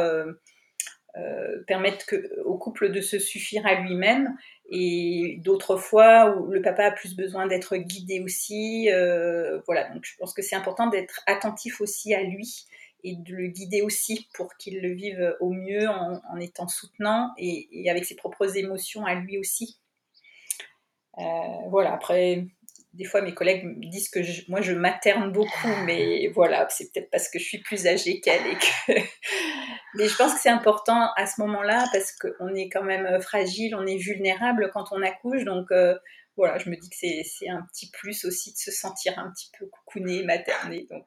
permettent 1.68 2.06
que, 2.06 2.42
au 2.44 2.58
couple 2.58 2.92
de 2.92 3.02
se 3.02 3.20
suffire 3.20 3.66
à 3.66 3.76
lui-même 3.76 4.36
et 4.70 5.38
d'autres 5.44 5.78
fois 5.78 6.36
où 6.36 6.52
le 6.52 6.62
papa 6.62 6.86
a 6.86 6.92
plus 6.92 7.16
besoin 7.16 7.48
d'être 7.48 7.76
guidé 7.78 8.20
aussi. 8.22 8.90
Euh, 8.92 9.60
voilà, 9.66 9.90
donc 9.90 10.04
je 10.04 10.16
pense 10.18 10.34
que 10.34 10.42
c'est 10.42 10.56
important 10.56 10.88
d'être 10.88 11.22
attentif 11.28 11.82
aussi 11.82 12.14
à 12.14 12.24
lui 12.24 12.66
et 13.04 13.16
de 13.16 13.36
le 13.36 13.48
guider 13.48 13.82
aussi 13.82 14.28
pour 14.34 14.56
qu'il 14.56 14.82
le 14.82 14.94
vive 14.94 15.36
au 15.42 15.52
mieux 15.52 15.90
en, 15.90 16.38
étant 16.40 16.68
soutenant 16.68 17.32
et, 17.38 17.90
avec 17.90 18.06
ses 18.06 18.16
propres 18.16 18.58
émotions 18.58 19.06
à 19.06 19.16
lui 19.16 19.38
aussi. 19.38 19.78
Euh, 21.20 21.22
voilà, 21.70 21.94
après, 21.94 22.48
des 22.94 23.06
fois 23.06 23.22
mes 23.22 23.34
collègues 23.34 23.66
me 23.66 23.90
disent 23.90 24.10
que 24.10 24.20
moi 24.50 24.62
je 24.62 24.74
materne 24.74 25.32
beaucoup, 25.32 25.74
mais 25.86 26.28
voilà, 26.34 26.68
c'est 26.70 26.92
peut-être 26.92 27.10
parce 27.12 27.28
que 27.28 27.40
je 27.40 27.44
suis 27.44 27.60
plus 27.60 27.88
âgée 27.88 28.20
qu'elle 28.22 28.46
et 28.46 28.56
que. 28.56 28.94
mais 29.96 30.08
je 30.08 30.16
pense 30.16 30.34
que 30.34 30.40
c'est 30.40 30.50
important 30.50 31.10
à 31.18 31.26
ce 31.26 31.42
moment-là 31.42 31.86
parce 31.92 32.12
qu'on 32.12 32.54
est 32.54 32.70
quand 32.70 32.84
même 32.84 33.20
fragile, 33.22 33.76
on 33.76 33.86
est 33.86 33.98
vulnérable 33.98 34.70
quand 34.74 34.92
on 34.92 35.02
accouche, 35.02 35.44
donc 35.44 35.72
euh, 35.72 35.96
voilà, 36.36 36.58
je 36.58 36.68
me 36.70 36.76
dis 36.76 36.90
que 36.90 36.96
c'est 36.96 37.50
un 37.50 37.62
petit 37.72 37.92
plus 37.92 38.26
aussi 38.26 38.52
de 38.54 38.58
se 38.58 38.72
sentir 38.72 39.20
un 39.20 39.30
petit 39.32 39.52
peu 39.58 39.68
coucouné, 39.68 40.24
materné. 40.24 40.88
Donc, 40.90 41.06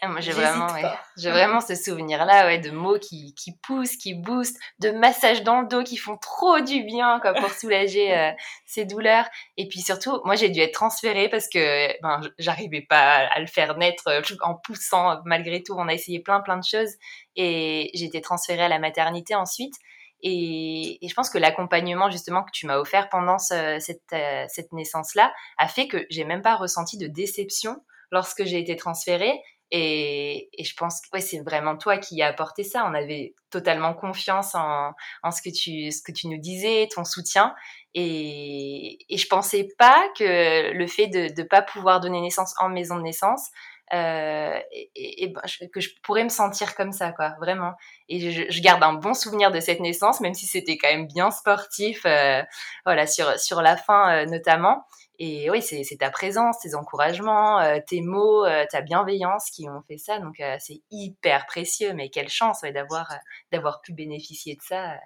ah, 0.00 0.08
moi, 0.08 0.20
j'ai 0.20 0.32
vraiment, 0.32 0.68
j'ai 1.16 1.30
vraiment 1.30 1.60
ce 1.60 1.74
souvenir-là, 1.74 2.46
ouais, 2.46 2.58
de 2.58 2.70
mots 2.70 2.98
qui, 2.98 3.34
qui 3.34 3.52
poussent, 3.62 3.96
qui 3.96 4.14
boostent, 4.14 4.58
de 4.78 4.90
massages 4.90 5.42
dans 5.42 5.60
le 5.60 5.68
dos 5.68 5.82
qui 5.82 5.98
font 5.98 6.16
trop 6.16 6.60
du 6.60 6.84
bien, 6.84 7.20
quoi, 7.20 7.34
pour 7.34 7.50
soulager 7.50 8.16
euh, 8.16 8.30
ces 8.64 8.86
douleurs. 8.86 9.28
Et 9.58 9.68
puis 9.68 9.80
surtout, 9.80 10.20
moi, 10.24 10.36
j'ai 10.36 10.48
dû 10.48 10.60
être 10.60 10.72
transférée 10.72 11.28
parce 11.28 11.48
que 11.48 12.00
ben, 12.00 12.20
j'arrivais 12.38 12.82
pas 12.82 13.26
à 13.26 13.40
le 13.40 13.46
faire 13.46 13.76
naître 13.76 14.08
euh, 14.08 14.22
en 14.40 14.54
poussant 14.54 15.20
malgré 15.26 15.62
tout. 15.62 15.74
On 15.76 15.88
a 15.88 15.92
essayé 15.92 16.20
plein, 16.20 16.40
plein 16.40 16.56
de 16.56 16.64
choses 16.64 16.94
et 17.36 17.90
j'ai 17.94 18.06
été 18.06 18.20
transférée 18.22 18.64
à 18.64 18.68
la 18.68 18.78
maternité 18.78 19.34
ensuite. 19.34 19.74
Et, 20.22 20.98
je 21.02 21.14
pense 21.14 21.30
que 21.30 21.38
l'accompagnement 21.38 22.10
justement 22.10 22.44
que 22.44 22.50
tu 22.52 22.66
m'as 22.66 22.78
offert 22.78 23.08
pendant 23.08 23.38
cette, 23.38 24.00
euh, 24.12 24.44
cette 24.48 24.72
naissance-là 24.72 25.32
a 25.58 25.68
fait 25.68 25.88
que 25.88 26.06
j'ai 26.10 26.24
même 26.24 26.42
pas 26.42 26.54
ressenti 26.54 26.96
de 26.96 27.06
déception 27.06 27.84
lorsque 28.10 28.44
j'ai 28.44 28.58
été 28.58 28.76
transférée. 28.76 29.40
Et, 29.74 30.50
je 30.62 30.74
pense 30.74 31.00
que 31.00 31.08
ouais, 31.14 31.22
c'est 31.22 31.40
vraiment 31.40 31.76
toi 31.78 31.96
qui 31.96 32.20
as 32.22 32.28
apporté 32.28 32.62
ça. 32.62 32.84
On 32.86 32.94
avait 32.94 33.34
totalement 33.50 33.94
confiance 33.94 34.54
en, 34.54 34.92
en 35.22 35.30
ce, 35.30 35.40
que 35.40 35.48
tu, 35.48 35.90
ce 35.90 36.02
que 36.02 36.12
tu 36.12 36.28
nous 36.28 36.38
disais, 36.38 36.88
ton 36.94 37.04
soutien. 37.04 37.54
Et, 37.94 38.98
et 39.08 39.16
je 39.16 39.26
pensais 39.26 39.68
pas 39.78 40.06
que 40.18 40.72
le 40.72 40.86
fait 40.86 41.06
de 41.08 41.40
ne 41.40 41.46
pas 41.46 41.62
pouvoir 41.62 42.00
donner 42.00 42.20
naissance 42.20 42.54
en 42.60 42.68
maison 42.68 42.96
de 42.96 43.02
naissance 43.02 43.48
euh, 43.92 44.58
ben, 44.94 45.42
que 45.72 45.80
je 45.80 45.90
pourrais 46.02 46.24
me 46.24 46.30
sentir 46.30 46.74
comme 46.74 46.92
ça, 46.92 47.12
quoi, 47.12 47.34
vraiment. 47.40 47.74
Et 48.08 48.48
je, 48.50 48.62
garde 48.62 48.82
un 48.82 48.94
bon 48.94 49.12
souvenir 49.14 49.50
de 49.50 49.60
cette 49.60 49.80
naissance, 49.80 50.20
même 50.20 50.34
si 50.34 50.46
c'était 50.46 50.78
quand 50.78 50.88
même 50.88 51.06
bien 51.06 51.30
sportif, 51.30 52.06
euh, 52.06 52.42
voilà, 52.86 53.06
sur, 53.06 53.38
sur 53.38 53.60
la 53.60 53.76
fin 53.76 54.22
euh, 54.22 54.26
notamment. 54.26 54.84
Et 55.18 55.50
oui, 55.50 55.62
c'est 55.62 55.84
ta 55.98 56.10
présence, 56.10 56.58
tes 56.60 56.74
encouragements, 56.74 57.60
tes 57.86 58.00
mots, 58.00 58.44
ta 58.70 58.80
bienveillance 58.80 59.50
qui 59.50 59.68
ont 59.68 59.82
fait 59.86 59.98
ça. 59.98 60.18
Donc 60.18 60.42
c'est 60.58 60.80
hyper 60.90 61.46
précieux, 61.46 61.92
mais 61.92 62.08
quelle 62.08 62.30
chance 62.30 62.62
d'avoir 62.62 63.08
d'avoir 63.52 63.82
pu 63.82 63.92
bénéficier 63.92 64.56
de 64.56 64.62
ça. 64.62 64.96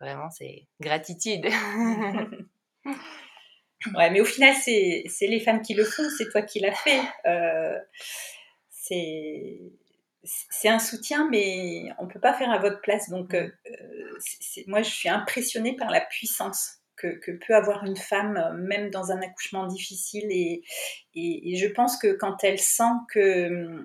vraiment, 0.00 0.28
c'est 0.30 0.66
gratitude. 0.80 1.46
Ouais, 3.94 4.10
mais 4.10 4.20
au 4.20 4.24
final, 4.24 4.54
c'est 4.54 5.04
les 5.20 5.40
femmes 5.40 5.62
qui 5.62 5.74
le 5.74 5.84
font, 5.84 6.08
c'est 6.16 6.28
toi 6.30 6.42
qui 6.42 6.60
l'as 6.60 6.74
fait. 6.74 7.00
Euh, 7.26 7.78
c'est 8.70 10.68
un 10.68 10.78
soutien, 10.78 11.28
mais 11.30 11.84
on 11.98 12.04
ne 12.04 12.10
peut 12.10 12.20
pas 12.20 12.32
faire 12.32 12.50
à 12.50 12.58
votre 12.58 12.80
place. 12.80 13.10
Donc, 13.10 13.34
euh, 13.34 13.48
moi, 14.66 14.82
je 14.82 14.90
suis 14.90 15.08
impressionnée 15.08 15.76
par 15.76 15.90
la 15.90 16.00
puissance 16.00 16.78
que, 16.96 17.08
que, 17.08 17.32
peut 17.32 17.54
avoir 17.54 17.84
une 17.84 17.96
femme, 17.96 18.64
même 18.66 18.90
dans 18.90 19.10
un 19.10 19.20
accouchement 19.20 19.66
difficile. 19.66 20.26
Et, 20.30 20.62
et, 21.14 21.52
et 21.52 21.56
je 21.56 21.66
pense 21.66 21.98
que 21.98 22.12
quand 22.12 22.42
elle 22.42 22.58
sent 22.58 22.92
que 23.08 23.84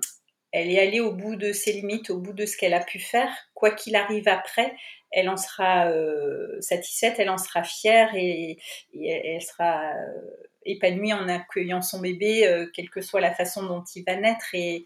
elle 0.52 0.72
est 0.72 0.80
allée 0.80 1.00
au 1.00 1.14
bout 1.14 1.36
de 1.36 1.52
ses 1.52 1.74
limites, 1.74 2.10
au 2.10 2.18
bout 2.18 2.34
de 2.34 2.46
ce 2.46 2.58
qu'elle 2.58 2.74
a 2.74 2.84
pu 2.84 3.00
faire, 3.00 3.32
quoi 3.54 3.72
qu'il 3.72 3.96
arrive 3.96 4.28
après, 4.28 4.76
elle 5.12 5.30
en 5.30 5.38
sera 5.38 5.88
euh, 5.88 6.60
satisfaite, 6.62 7.16
elle 7.18 7.30
en 7.30 7.38
sera 7.38 7.64
fière 7.64 8.14
et, 8.16 8.60
elle 8.94 9.42
sera 9.42 9.92
euh, 9.94 10.32
épanouie 10.66 11.14
en 11.14 11.28
accueillant 11.28 11.82
son 11.82 12.00
bébé, 12.00 12.48
euh, 12.48 12.68
quelle 12.74 12.90
que 12.90 13.02
soit 13.02 13.22
la 13.22 13.34
façon 13.34 13.64
dont 13.64 13.84
il 13.96 14.04
va 14.06 14.16
naître. 14.16 14.54
Et, 14.54 14.86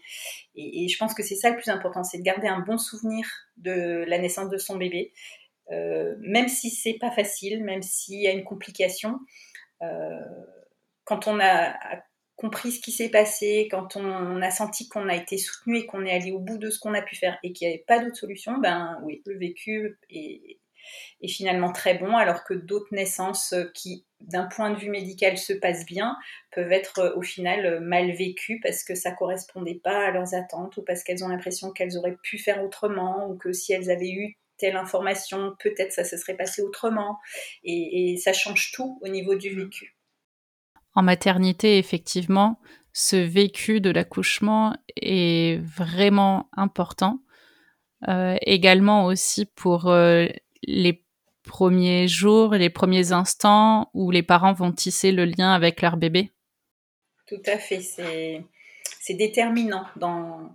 je 0.56 0.96
pense 0.98 1.14
que 1.14 1.22
c'est 1.22 1.34
ça 1.34 1.50
le 1.50 1.56
plus 1.56 1.68
important, 1.68 2.04
c'est 2.04 2.18
de 2.18 2.22
garder 2.22 2.48
un 2.48 2.60
bon 2.60 2.78
souvenir 2.78 3.26
de 3.56 4.04
la 4.06 4.18
naissance 4.18 4.50
de 4.50 4.58
son 4.58 4.76
bébé, 4.76 5.12
même 5.70 6.48
si 6.48 6.70
c'est 6.70 6.94
pas 6.94 7.10
facile, 7.10 7.64
même 7.64 7.82
s'il 7.82 8.20
y 8.20 8.28
a 8.28 8.32
une 8.32 8.44
complication. 8.44 9.18
quand 11.04 11.26
on 11.26 11.40
a 11.40 11.76
compris 12.36 12.72
ce 12.72 12.80
qui 12.80 12.92
s'est 12.92 13.10
passé, 13.10 13.68
quand 13.70 13.96
on, 13.96 14.42
a 14.42 14.50
senti 14.50 14.88
qu'on 14.88 15.08
a 15.08 15.14
été 15.14 15.38
soutenu 15.38 15.78
et 15.78 15.86
qu'on 15.86 16.04
est 16.04 16.12
allé 16.12 16.32
au 16.32 16.38
bout 16.38 16.58
de 16.58 16.70
ce 16.70 16.78
qu'on 16.78 16.94
a 16.94 17.02
pu 17.02 17.16
faire 17.16 17.38
et 17.42 17.52
qu'il 17.52 17.68
n'y 17.68 17.74
avait 17.74 17.84
pas 17.86 18.00
d'autre 18.00 18.16
solution, 18.16 18.58
ben 18.58 19.00
oui, 19.04 19.22
le 19.26 19.38
vécu 19.38 19.98
est, 20.10 20.58
finalement 21.28 21.72
très 21.72 21.96
bon, 21.96 22.16
alors 22.16 22.44
que 22.44 22.52
d'autres 22.52 22.92
naissances 22.92 23.54
qui, 23.72 24.04
d'un 24.20 24.44
point 24.46 24.70
de 24.70 24.78
vue 24.78 24.90
médical, 24.90 25.38
se 25.38 25.54
passent 25.54 25.86
bien, 25.86 26.16
peuvent 26.52 26.72
être 26.72 27.14
au 27.16 27.22
final 27.22 27.80
mal 27.80 28.10
vécues 28.12 28.60
parce 28.62 28.84
que 28.84 28.94
ça 28.94 29.12
correspondait 29.12 29.80
pas 29.82 30.08
à 30.08 30.10
leurs 30.10 30.34
attentes 30.34 30.76
ou 30.76 30.82
parce 30.82 31.02
qu'elles 31.02 31.24
ont 31.24 31.28
l'impression 31.28 31.70
qu'elles 31.70 31.96
auraient 31.96 32.18
pu 32.22 32.38
faire 32.38 32.62
autrement 32.62 33.26
ou 33.28 33.36
que 33.36 33.52
si 33.52 33.72
elles 33.72 33.90
avaient 33.90 34.10
eu 34.10 34.36
telle 34.58 34.76
information, 34.76 35.54
peut-être 35.60 35.92
ça 35.92 36.04
se 36.04 36.16
serait 36.16 36.36
passé 36.36 36.62
autrement. 36.62 37.18
et 37.64 38.16
ça 38.22 38.32
change 38.32 38.72
tout 38.72 38.98
au 39.02 39.08
niveau 39.08 39.34
du 39.36 39.50
vécu. 39.54 39.93
En 40.94 41.02
maternité, 41.02 41.78
effectivement, 41.78 42.60
ce 42.92 43.16
vécu 43.16 43.80
de 43.80 43.90
l'accouchement 43.90 44.76
est 44.96 45.60
vraiment 45.62 46.48
important. 46.56 47.20
Euh, 48.08 48.36
également 48.42 49.06
aussi 49.06 49.46
pour 49.46 49.88
euh, 49.88 50.26
les 50.62 51.04
premiers 51.42 52.06
jours, 52.06 52.54
les 52.54 52.70
premiers 52.70 53.12
instants 53.12 53.90
où 53.94 54.10
les 54.10 54.22
parents 54.22 54.52
vont 54.52 54.72
tisser 54.72 55.10
le 55.10 55.24
lien 55.24 55.52
avec 55.52 55.82
leur 55.82 55.96
bébé. 55.96 56.32
Tout 57.26 57.42
à 57.46 57.58
fait, 57.58 57.80
c'est 57.80 59.14
déterminant 59.14 59.86
dans, 59.96 60.54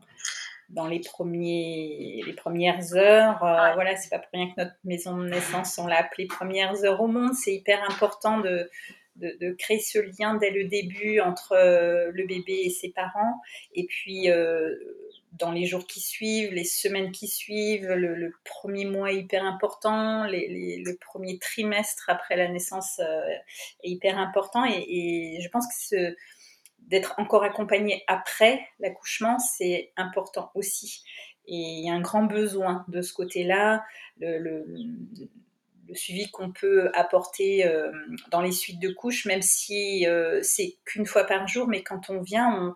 dans 0.70 0.88
les, 0.88 1.00
premiers, 1.00 2.22
les 2.26 2.34
premières 2.34 2.96
heures. 2.96 3.44
Euh, 3.44 3.74
voilà, 3.74 3.96
c'est 3.98 4.10
pas 4.10 4.20
pour 4.20 4.30
rien 4.34 4.48
que 4.48 4.62
notre 4.62 4.76
maison 4.84 5.18
de 5.18 5.28
naissance, 5.28 5.78
on 5.78 5.88
l'a 5.88 5.98
appelée 5.98 6.28
premières 6.28 6.84
heures 6.86 7.02
au 7.02 7.08
monde. 7.08 7.34
C'est 7.34 7.56
hyper 7.56 7.84
important 7.90 8.40
de, 8.40 8.70
de, 9.20 9.52
créer 9.54 9.80
ce 9.80 10.00
lien 10.00 10.36
dès 10.36 10.52
le 10.52 10.66
début 10.66 11.20
entre 11.20 11.54
euh, 11.54 12.12
le 12.14 12.26
bébé 12.26 12.62
et 12.66 12.70
ses 12.70 12.90
parents. 12.90 13.42
Et 13.74 13.86
puis, 13.86 14.30
euh, 14.30 14.76
dans 15.34 15.52
les 15.52 15.66
jours 15.66 15.86
qui 15.86 16.00
suivent, 16.00 16.54
les 16.54 16.64
semaines 16.64 17.12
qui 17.12 17.28
suivent, 17.28 17.88
le, 17.88 18.34
premier 18.44 18.86
mois 18.86 19.12
est 19.12 19.18
hyper 19.18 19.44
important, 19.44 20.26
le 20.28 20.98
premier 20.98 21.38
trimestre 21.40 22.06
après 22.10 22.36
la 22.36 22.48
naissance 22.48 23.00
euh, 23.00 23.22
est 23.84 23.90
hyper 23.90 24.18
important. 24.18 24.66
Et, 24.66 25.40
je 25.42 25.50
pense 25.50 25.66
que 25.90 26.16
d'être 26.88 27.16
encore 27.20 27.44
accompagné 27.44 28.04
après 28.08 28.66
l'accouchement, 28.80 29.38
c'est 29.38 29.92
important 29.96 30.52
aussi. 30.56 31.04
Et 31.46 31.56
il 31.56 31.86
y 31.86 31.90
a 31.90 31.94
un 31.94 32.02
grand 32.02 32.24
besoin 32.24 32.86
de 32.88 33.02
ce 33.02 33.14
côté-là. 33.14 33.84
Suivi 35.94 36.30
qu'on 36.32 36.52
peut 36.52 36.90
apporter 36.94 37.66
euh, 37.66 37.92
dans 38.32 38.42
les 38.42 38.52
suites 38.52 38.80
de 38.80 38.90
couches, 38.90 39.26
même 39.26 39.42
si 39.42 40.08
euh, 40.08 40.40
c'est 40.44 40.78
qu'une 40.86 41.06
fois 41.06 41.24
par 41.24 41.48
jour, 41.48 41.68
mais 41.68 41.84
quand 41.84 42.10
on 42.10 42.22
vient, 42.22 42.74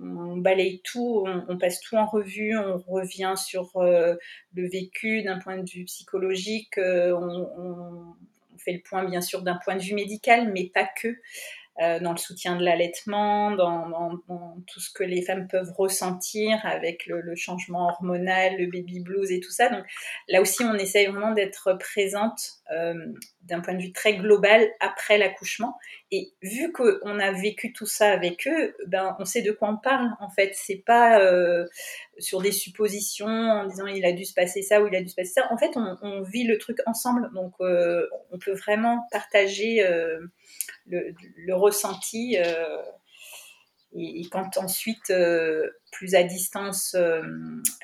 on, 0.00 0.36
balaye 0.38 0.80
tout, 0.84 1.24
on, 1.48 1.58
passe 1.58 1.80
tout 1.80 1.96
en 1.96 2.06
revue, 2.06 2.56
on 2.56 2.78
revient 2.78 3.34
sur 3.36 3.76
euh, 3.76 4.14
le 4.54 4.68
vécu 4.68 5.22
d'un 5.22 5.38
point 5.38 5.58
de 5.58 5.68
vue 5.68 5.84
psychologique, 5.84 6.78
on, 6.78 8.14
fait 8.58 8.72
le 8.72 8.80
point 8.80 9.04
bien 9.04 9.20
sûr 9.20 9.42
d'un 9.42 9.58
point 9.62 9.76
de 9.76 9.82
vue 9.82 9.94
médical, 9.94 10.50
mais 10.52 10.70
pas 10.72 10.88
que. 11.00 11.16
Euh, 11.82 12.00
dans 12.00 12.12
le 12.12 12.16
soutien 12.16 12.56
de 12.56 12.64
l'allaitement, 12.64 13.50
dans, 13.50 14.16
tout 14.66 14.80
ce 14.80 14.90
que 14.90 15.04
les 15.04 15.20
femmes 15.20 15.46
peuvent 15.46 15.72
ressentir 15.76 16.58
avec 16.64 17.04
le, 17.04 17.36
changement 17.36 17.88
hormonal, 17.88 18.56
le 18.56 18.64
baby 18.66 19.00
blues 19.00 19.30
et 19.30 19.40
tout 19.40 19.50
ça. 19.50 19.68
Donc 19.68 19.84
là 20.28 20.40
aussi, 20.40 20.64
on 20.64 20.72
essaye 20.74 21.06
vraiment 21.06 21.32
d'être 21.32 21.74
présente 21.78 22.40
euh, 22.72 22.94
d'un 23.42 23.60
point 23.60 23.74
de 23.74 23.82
vue 23.82 23.92
très 23.92 24.16
global 24.16 24.66
après 24.80 25.18
l'accouchement. 25.18 25.76
Et 26.10 26.32
vu 26.40 26.72
qu'on 26.72 27.18
a 27.18 27.32
vécu 27.32 27.74
tout 27.74 27.86
ça 27.86 28.10
avec 28.10 28.48
eux, 28.48 28.74
ben 28.86 29.14
on 29.18 29.26
sait 29.26 29.42
de 29.42 29.52
quoi 29.52 29.68
on 29.68 29.76
parle 29.76 30.08
en 30.18 30.30
fait. 30.30 30.52
C'est 30.54 30.82
pas 30.86 31.20
euh, 31.20 31.66
sur 32.18 32.40
des 32.40 32.52
suppositions 32.52 33.26
en 33.26 33.66
disant 33.66 33.86
il 33.86 34.04
a 34.06 34.12
dû 34.12 34.24
se 34.24 34.32
passer 34.32 34.62
ça 34.62 34.80
ou 34.82 34.86
il 34.86 34.96
a 34.96 35.02
dû 35.02 35.10
se 35.10 35.14
passer 35.14 35.32
ça. 35.34 35.46
En 35.52 35.58
fait, 35.58 35.72
on, 35.76 35.98
on 36.00 36.22
vit 36.22 36.44
le 36.44 36.56
truc 36.56 36.78
ensemble, 36.86 37.30
donc 37.34 37.52
on 37.60 38.38
peut 38.38 38.52
vraiment 38.52 39.06
partager 39.10 39.84
le, 40.86 41.54
ressenti. 41.54 42.36
Euh, 42.38 42.82
et, 43.94 44.26
quand 44.30 44.58
ensuite, 44.58 45.10
euh, 45.10 45.70
plus 45.92 46.14
à 46.14 46.22
distance, 46.22 46.94
euh, 46.94 47.22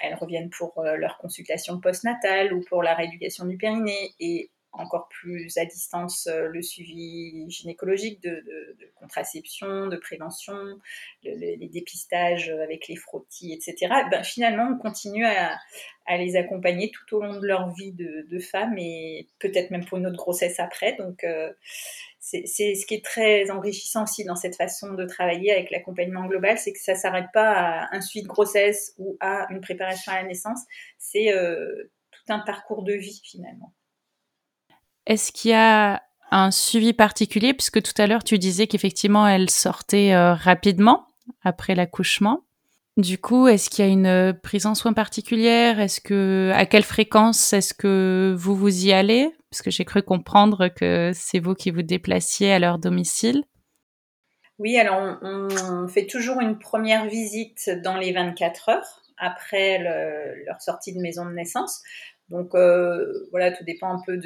elles 0.03 0.15
reviennent 0.15 0.51
pour 0.51 0.83
leur 0.83 1.19
consultation 1.19 1.81
postnatale 1.81 2.53
ou 2.53 2.63
pour 2.69 2.83
la 2.83 2.95
rééducation 2.95 3.47
du 3.47 3.57
périnée, 3.57 4.15
et 4.21 4.51
encore 4.73 5.09
plus 5.09 5.57
à 5.59 5.65
distance 5.65 6.29
le 6.31 6.63
suivi 6.63 7.45
gynécologique 7.49 8.23
de, 8.23 8.43
contraception, 8.97 9.89
de 9.89 9.97
prévention, 9.97 10.57
les 11.23 11.69
dépistages 11.73 12.49
avec 12.51 12.89
les 12.89 12.97
frottis, 12.97 13.53
etc. 13.53 13.93
Ben, 14.11 14.23
finalement, 14.23 14.69
on 14.73 14.79
continue 14.79 15.27
à, 15.27 15.59
les 16.17 16.37
accompagner 16.37 16.91
tout 16.91 17.17
au 17.17 17.23
long 17.23 17.39
de 17.39 17.47
leur 17.47 17.73
vie 17.75 17.93
de, 17.93 18.27
de 18.29 18.39
femmes 18.39 18.77
et 18.79 19.29
peut-être 19.39 19.71
même 19.71 19.85
pour 19.85 19.99
une 19.99 20.07
autre 20.07 20.17
grossesse 20.17 20.59
après. 20.59 20.97
Donc, 20.97 21.25
c'est 22.23 22.47
ce 22.47 22.87
qui 22.87 22.95
est 22.95 23.05
très 23.05 23.51
enrichissant 23.51 24.05
aussi 24.05 24.25
dans 24.25 24.37
cette 24.37 24.55
façon 24.57 24.95
de 24.95 25.05
travailler 25.05 25.51
avec 25.51 25.71
l'accompagnement 25.71 26.27
global, 26.27 26.57
c'est 26.57 26.73
que 26.73 26.79
ça 26.79 26.95
s'arrête 26.95 27.27
pas 27.35 27.53
à 27.53 27.97
un 27.97 28.01
suivi 28.01 28.23
de 28.23 28.29
grossesse 28.29 28.95
ou 28.99 29.17
à 29.21 29.49
une 29.51 29.61
préparation 29.61 30.13
à 30.13 30.23
la 30.23 30.29
naissance, 30.29 30.61
c'est 30.99 31.33
euh, 31.35 31.91
tout 32.13 32.33
un 32.33 32.39
parcours 32.39 32.85
de 32.85 32.93
vie 32.93 33.21
finalement. 33.25 33.75
Est-ce 35.07 35.33
qu'il 35.33 35.51
y 35.51 35.55
a 35.55 36.03
un 36.33 36.51
suivi 36.51 36.95
particulier, 36.95 37.53
puisque 37.53 37.83
tout 37.83 37.93
à 38.01 38.07
l'heure 38.07 38.25
tu 38.25 38.39
disais 38.39 38.67
qu'effectivement 38.67 39.29
elle 39.29 39.51
sortait 39.51 40.15
euh, 40.15 40.35
rapidement 40.35 41.07
après 41.43 41.75
l'accouchement. 41.75 42.41
Du 42.97 43.19
coup, 43.19 43.49
est-ce 43.49 43.71
qu'il 43.71 43.85
y 43.85 43.89
a 43.89 43.91
une 43.91 44.39
prise 44.43 44.67
en 44.67 44.75
soin 44.75 44.93
particulière? 44.93 45.81
Est-ce 45.81 46.01
que 46.01 46.51
à 46.55 46.67
quelle 46.67 46.83
fréquence 46.83 47.53
est-ce 47.53 47.73
que 47.73 48.35
vous 48.37 48.55
vous 48.55 48.87
y 48.87 48.93
allez? 48.93 49.31
Parce 49.51 49.63
que 49.63 49.71
j'ai 49.71 49.85
cru 49.85 50.03
comprendre 50.03 50.69
que 50.69 51.11
c'est 51.15 51.39
vous 51.39 51.55
qui 51.55 51.71
vous 51.71 51.83
déplaciez 51.83 52.53
à 52.53 52.59
leur 52.59 52.79
domicile. 52.79 53.45
Oui, 54.59 54.79
alors 54.79 55.19
on, 55.23 55.89
fait 55.89 56.07
toujours 56.07 56.41
une 56.41 56.59
première 56.59 57.07
visite 57.07 57.71
dans 57.83 57.97
les 57.97 58.13
24 58.13 58.69
heures 58.69 59.03
après 59.17 59.79
leur 60.47 60.61
sortie 60.61 60.95
de 60.95 61.01
maison 61.01 61.25
de 61.25 61.33
naissance. 61.33 61.83
Donc 62.33 62.55
euh, 62.55 63.29
voilà, 63.31 63.53
tout 63.53 63.63
dépend 63.63 63.93
un 63.93 64.03
peu 64.05 64.19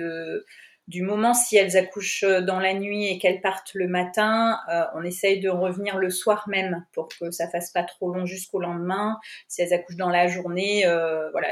du 0.87 1.03
moment 1.03 1.35
si 1.35 1.57
elles 1.57 1.77
accouchent 1.77 2.23
euh, 2.23 2.41
dans 2.41 2.61
la 2.61 2.73
nuit 2.73 3.09
et 3.09 3.19
qu'elles 3.19 3.41
partent 3.41 3.75
le 3.75 3.89
matin, 3.89 4.61
euh, 4.73 4.85
on 4.95 5.03
essaye 5.03 5.41
de 5.41 5.51
revenir 5.51 5.99
le 5.99 6.09
soir 6.09 6.49
même 6.49 6.87
pour 6.93 7.09
que 7.09 7.33
ça 7.33 7.51
fasse 7.51 7.73
pas 7.73 7.83
trop 7.83 8.15
long 8.15 8.25
jusqu'au 8.25 8.61
lendemain. 8.61 9.19
Si 9.49 9.61
elles 9.61 9.73
accouchent 9.75 9.97
dans 9.97 10.09
la 10.09 10.29
journée, 10.29 10.85
voilà, 11.33 11.49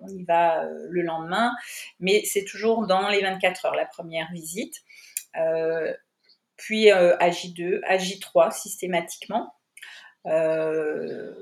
on 0.00 0.08
y 0.08 0.24
va 0.24 0.64
le 0.88 1.02
lendemain. 1.02 1.52
Mais 2.00 2.22
c'est 2.24 2.44
toujours 2.44 2.86
dans 2.86 3.08
les 3.10 3.20
24 3.20 3.66
heures 3.66 3.76
la 3.76 3.86
première 3.86 4.28
visite. 4.32 4.82
puis 6.56 6.90
à 6.90 7.28
J2, 7.28 7.80
à 7.84 7.98
J3 7.98 8.52
systématiquement. 8.52 9.52
Euh, 10.26 11.32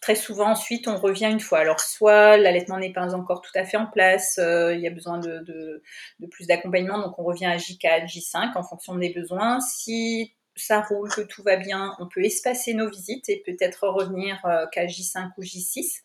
très 0.00 0.14
souvent 0.14 0.50
ensuite 0.50 0.88
on 0.88 0.96
revient 0.96 1.30
une 1.30 1.40
fois. 1.40 1.58
Alors 1.58 1.80
soit 1.80 2.36
l'allaitement 2.36 2.78
n'est 2.78 2.92
pas 2.92 3.14
encore 3.14 3.42
tout 3.42 3.52
à 3.54 3.64
fait 3.64 3.76
en 3.76 3.86
place, 3.86 4.38
euh, 4.38 4.74
il 4.74 4.80
y 4.80 4.86
a 4.86 4.90
besoin 4.90 5.18
de, 5.18 5.82
plus 6.30 6.46
d'accompagnement, 6.46 6.98
donc 6.98 7.18
on 7.18 7.24
revient 7.24 7.46
à 7.46 7.56
J4, 7.56 8.06
J5 8.06 8.56
en 8.56 8.62
fonction 8.62 8.94
des 8.96 9.12
besoins. 9.12 9.60
Si 9.60 10.34
ça 10.56 10.80
roule, 10.82 11.08
que 11.10 11.20
tout 11.22 11.42
va 11.42 11.56
bien, 11.56 11.94
on 12.00 12.08
peut 12.08 12.24
espacer 12.24 12.74
nos 12.74 12.88
visites 12.88 13.28
et 13.28 13.42
peut-être 13.44 13.86
revenir 13.88 14.44
euh, 14.44 14.66
qu'à 14.72 14.86
J5 14.86 15.30
ou 15.36 15.42
J6. 15.42 16.00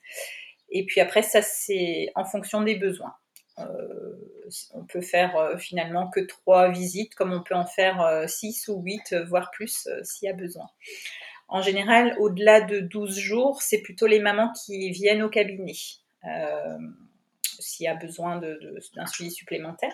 Et 0.69 0.85
puis 0.85 0.99
après, 0.99 1.21
ça 1.21 1.41
c'est 1.41 2.11
en 2.15 2.25
fonction 2.25 2.61
des 2.61 2.75
besoins. 2.75 3.15
on 4.73 4.85
peut 4.85 5.01
faire 5.01 5.55
finalement 5.59 6.09
que 6.09 6.19
trois 6.19 6.69
visites, 6.69 7.15
comme 7.15 7.31
on 7.31 7.41
peut 7.41 7.55
en 7.55 7.65
faire 7.65 8.25
six 8.27 8.67
ou 8.67 8.81
huit, 8.81 9.15
voire 9.27 9.51
plus 9.51 9.87
s'il 10.03 10.27
y 10.27 10.29
a 10.29 10.33
besoin. 10.33 10.67
En 11.47 11.61
général, 11.61 12.15
au-delà 12.19 12.61
de 12.61 12.79
12 12.79 13.17
jours, 13.17 13.61
c'est 13.61 13.81
plutôt 13.81 14.07
les 14.07 14.19
mamans 14.19 14.51
qui 14.65 14.89
viennent 14.91 15.21
au 15.21 15.29
cabinet 15.29 15.73
euh, 16.25 16.77
s'il 17.59 17.85
y 17.85 17.87
a 17.87 17.95
besoin 17.95 18.37
d'un 18.37 19.05
suivi 19.05 19.31
supplémentaire. 19.31 19.93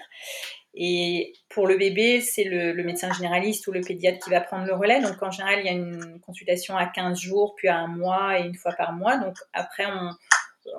Et 0.73 1.33
pour 1.49 1.67
le 1.67 1.77
bébé, 1.77 2.21
c'est 2.21 2.45
le, 2.45 2.73
médecin 2.83 3.11
généraliste 3.11 3.67
ou 3.67 3.73
le 3.73 3.81
pédiatre 3.81 4.23
qui 4.23 4.29
va 4.29 4.39
prendre 4.39 4.65
le 4.65 4.73
relais. 4.73 5.01
Donc 5.01 5.21
en 5.21 5.29
général, 5.29 5.59
il 5.59 5.65
y 5.65 5.69
a 5.69 5.73
une 5.73 6.21
consultation 6.21 6.77
à 6.77 6.85
15 6.85 7.19
jours, 7.19 7.55
puis 7.55 7.67
à 7.67 7.77
un 7.77 7.87
mois 7.87 8.39
et 8.39 8.43
une 8.43 8.55
fois 8.55 8.71
par 8.71 8.93
mois. 8.93 9.17
Donc 9.17 9.35
après, 9.51 9.85
on, 9.85 10.11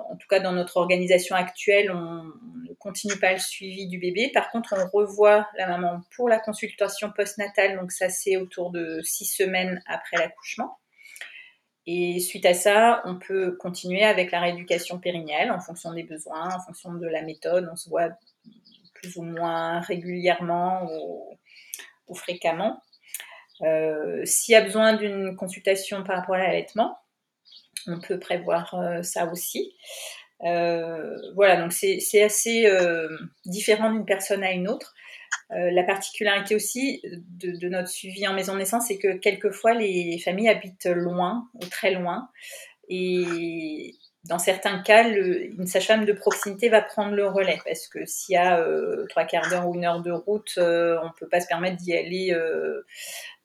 en 0.09 0.15
tout 0.15 0.27
cas 0.27 0.39
dans 0.39 0.51
notre 0.51 0.77
organisation 0.77 1.35
actuelle, 1.35 1.91
on 1.91 2.23
ne 2.67 2.73
continue 2.79 3.17
pas 3.17 3.33
le 3.33 3.39
suivi 3.39 3.87
du 3.87 3.99
bébé. 3.99 4.31
Par 4.33 4.49
contre, 4.51 4.75
on 4.77 4.97
revoit 4.97 5.47
la 5.57 5.67
maman 5.67 6.01
pour 6.15 6.29
la 6.29 6.39
consultation 6.39 7.11
postnatale, 7.11 7.77
donc 7.79 7.91
ça 7.91 8.09
c'est 8.09 8.37
autour 8.37 8.71
de 8.71 9.01
six 9.03 9.25
semaines 9.25 9.81
après 9.87 10.17
l'accouchement. 10.17 10.77
Et 11.85 12.19
suite 12.19 12.45
à 12.45 12.53
ça, 12.53 13.01
on 13.05 13.19
peut 13.19 13.57
continuer 13.59 14.03
avec 14.03 14.31
la 14.31 14.39
rééducation 14.39 14.99
périnéale 14.99 15.51
en 15.51 15.59
fonction 15.59 15.93
des 15.93 16.03
besoins, 16.03 16.55
en 16.55 16.59
fonction 16.61 16.93
de 16.93 17.07
la 17.07 17.21
méthode. 17.21 17.69
On 17.71 17.75
se 17.75 17.89
voit 17.89 18.09
plus 18.93 19.17
ou 19.17 19.23
moins 19.23 19.81
régulièrement 19.81 20.87
ou, 22.07 22.15
fréquemment. 22.15 22.81
Euh, 23.63 24.23
s'il 24.23 24.53
y 24.53 24.55
a 24.55 24.61
besoin 24.61 24.93
d'une 24.93 25.35
consultation 25.35 26.03
par 26.03 26.17
rapport 26.17 26.35
à 26.35 26.39
l'allaitement, 26.39 26.97
on 27.87 27.99
peut 27.99 28.19
prévoir 28.19 28.73
euh, 28.75 29.01
ça 29.03 29.31
aussi. 29.31 29.75
Euh, 30.43 31.15
voilà, 31.35 31.61
donc 31.61 31.71
c'est 31.71 32.21
assez 32.21 32.65
euh, 32.65 33.07
différent 33.45 33.91
d'une 33.91 34.05
personne 34.05 34.43
à 34.43 34.51
une 34.51 34.67
autre. 34.67 34.93
la 35.49 35.83
particularité 35.83 36.55
aussi 36.55 37.01
de, 37.03 37.69
notre 37.69 37.87
suivi 37.87 38.27
en 38.27 38.33
maison 38.33 38.53
de 38.53 38.59
naissance, 38.59 38.87
c'est 38.87 38.97
que 38.97 39.17
quelquefois 39.17 39.73
les 39.73 40.19
familles 40.19 40.49
habitent 40.49 40.87
loin 40.87 41.47
ou 41.53 41.65
très 41.67 41.91
loin. 41.91 42.29
Et 42.89 43.95
dans 44.25 44.39
certains 44.39 44.79
cas, 44.79 45.07
une 45.07 45.67
sage-femme 45.67 46.05
de 46.05 46.13
proximité 46.13 46.69
va 46.69 46.81
prendre 46.81 47.13
le 47.13 47.27
relais 47.27 47.59
parce 47.65 47.87
que 47.87 48.05
s'il 48.05 48.33
y 48.33 48.37
a 48.37 48.65
trois 49.09 49.25
quarts 49.25 49.49
d'heure 49.49 49.67
ou 49.67 49.75
une 49.75 49.85
heure 49.85 50.01
de 50.01 50.11
route, 50.11 50.53
on 50.57 50.61
ne 50.61 51.19
peut 51.19 51.29
pas 51.29 51.39
se 51.39 51.47
permettre 51.47 51.77
d'y 51.77 51.95
aller 51.95 52.35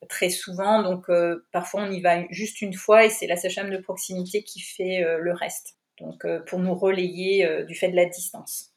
très 0.09 0.31
souvent. 0.31 0.83
Donc 0.83 1.09
euh, 1.09 1.47
parfois 1.53 1.83
on 1.83 1.91
y 1.91 2.01
va 2.01 2.23
juste 2.31 2.61
une 2.61 2.75
fois 2.75 3.05
et 3.05 3.11
c'est 3.11 3.27
la 3.27 3.37
sage-femme 3.37 3.71
de 3.71 3.79
proximité 3.79 4.43
qui 4.43 4.61
fait 4.61 5.03
euh, 5.03 5.19
le 5.19 5.33
reste. 5.33 5.77
Donc 6.01 6.25
euh, 6.25 6.41
pour 6.41 6.59
nous 6.59 6.75
relayer 6.75 7.65
du 7.67 7.75
fait 7.75 7.89
de 7.89 7.97
la 7.97 8.07
distance. 8.07 8.73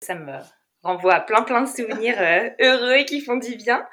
Ça 0.00 0.14
me 0.14 0.38
renvoie 0.82 1.14
à 1.14 1.20
plein 1.20 1.42
plein 1.42 1.62
de 1.62 1.68
souvenirs 1.68 2.16
heureux 2.60 3.04
qui 3.04 3.20
font 3.20 3.36
du 3.36 3.56
bien. 3.56 3.86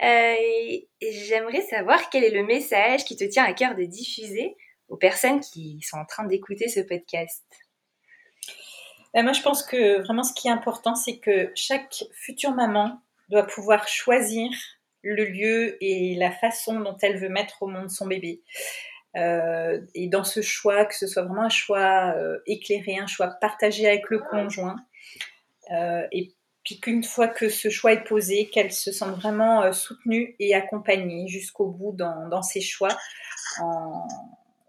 J'aimerais 0.00 1.62
savoir 1.62 2.10
quel 2.10 2.24
est 2.24 2.30
le 2.30 2.44
message 2.44 3.04
qui 3.04 3.16
te 3.16 3.24
tient 3.24 3.44
à 3.44 3.52
cœur 3.52 3.74
de 3.74 3.84
diffuser 3.84 4.56
aux 4.88 4.96
personnes 4.96 5.40
qui 5.40 5.80
sont 5.82 5.98
en 5.98 6.04
train 6.04 6.24
d'écouter 6.24 6.68
ce 6.68 6.80
podcast? 6.80 7.44
Ben, 9.14 9.22
moi, 9.22 9.32
je 9.32 9.42
pense 9.42 9.62
que 9.62 10.02
vraiment 10.02 10.22
ce 10.22 10.34
qui 10.34 10.48
est 10.48 10.52
important, 10.52 10.94
c'est 10.94 11.18
que 11.18 11.50
chaque 11.54 12.04
future 12.12 12.52
maman 12.52 13.00
doit 13.28 13.46
pouvoir 13.46 13.88
choisir 13.88 14.50
le 15.14 15.24
lieu 15.24 15.76
et 15.80 16.14
la 16.16 16.30
façon 16.30 16.80
dont 16.80 16.96
elle 17.02 17.18
veut 17.18 17.28
mettre 17.28 17.62
au 17.62 17.66
monde 17.66 17.90
son 17.90 18.06
bébé. 18.06 18.42
Euh, 19.16 19.80
et 19.94 20.08
dans 20.08 20.24
ce 20.24 20.42
choix, 20.42 20.84
que 20.84 20.94
ce 20.94 21.06
soit 21.06 21.22
vraiment 21.22 21.44
un 21.44 21.48
choix 21.48 22.14
euh, 22.16 22.38
éclairé, 22.46 22.98
un 22.98 23.06
choix 23.06 23.28
partagé 23.28 23.86
avec 23.86 24.10
le 24.10 24.18
conjoint, 24.18 24.76
euh, 25.72 26.06
et 26.12 26.34
puis 26.64 26.80
qu'une 26.80 27.02
fois 27.02 27.28
que 27.28 27.48
ce 27.48 27.70
choix 27.70 27.92
est 27.92 28.04
posé, 28.04 28.50
qu'elle 28.50 28.72
se 28.72 28.92
sente 28.92 29.16
vraiment 29.16 29.72
soutenue 29.72 30.34
et 30.38 30.54
accompagnée 30.54 31.28
jusqu'au 31.28 31.66
bout 31.66 31.92
dans, 31.92 32.42
ses 32.42 32.60
choix, 32.60 32.96
en, 33.60 34.06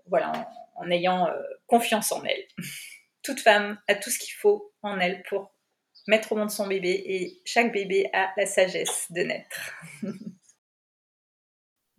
voilà, 0.08 0.50
en 0.76 0.89
ayant 0.91 1.28
confiance 1.65 2.12
en 2.12 2.23
elle. 2.23 2.43
Toute 3.23 3.39
femme 3.41 3.78
a 3.88 3.95
tout 3.95 4.12
ce 4.12 4.19
qu'il 4.19 4.36
faut 4.36 4.71
en 4.84 5.00
elle 5.00 5.23
pour 5.23 5.52
mettre 6.08 6.32
au 6.32 6.36
monde 6.36 6.52
son 6.52 6.67
bébé 6.67 7.04
et 7.06 7.41
chaque 7.46 7.72
bébé 7.72 8.10
a 8.13 8.32
la 8.38 8.46
sagesse 8.46 9.08
de 9.12 9.22
naître. 9.22 9.74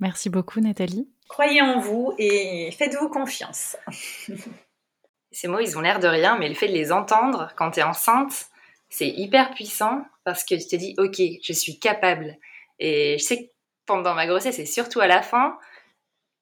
Merci 0.00 0.30
beaucoup 0.30 0.60
Nathalie. 0.60 1.08
Croyez 1.28 1.60
en 1.60 1.80
vous 1.80 2.14
et 2.18 2.70
faites-vous 2.72 3.08
confiance. 3.08 3.76
Ces 5.30 5.48
mots, 5.48 5.60
ils 5.60 5.76
ont 5.76 5.82
l'air 5.82 6.00
de 6.00 6.08
rien, 6.08 6.38
mais 6.38 6.48
le 6.48 6.54
fait 6.54 6.68
de 6.68 6.72
les 6.72 6.90
entendre 6.90 7.52
quand 7.56 7.72
tu 7.72 7.80
es 7.80 7.82
enceinte, 7.82 8.46
c'est 8.88 9.08
hyper 9.08 9.50
puissant 9.50 10.02
parce 10.24 10.44
que 10.44 10.54
tu 10.54 10.66
te 10.66 10.76
dis, 10.76 10.94
ok, 10.96 11.20
je 11.42 11.52
suis 11.52 11.78
capable. 11.78 12.36
Et 12.78 13.18
je 13.18 13.24
sais 13.24 13.44
que 13.44 13.50
pendant 13.84 14.14
ma 14.14 14.26
grossesse 14.26 14.58
et 14.58 14.66
surtout 14.66 15.00
à 15.00 15.06
la 15.06 15.20
fin, 15.20 15.58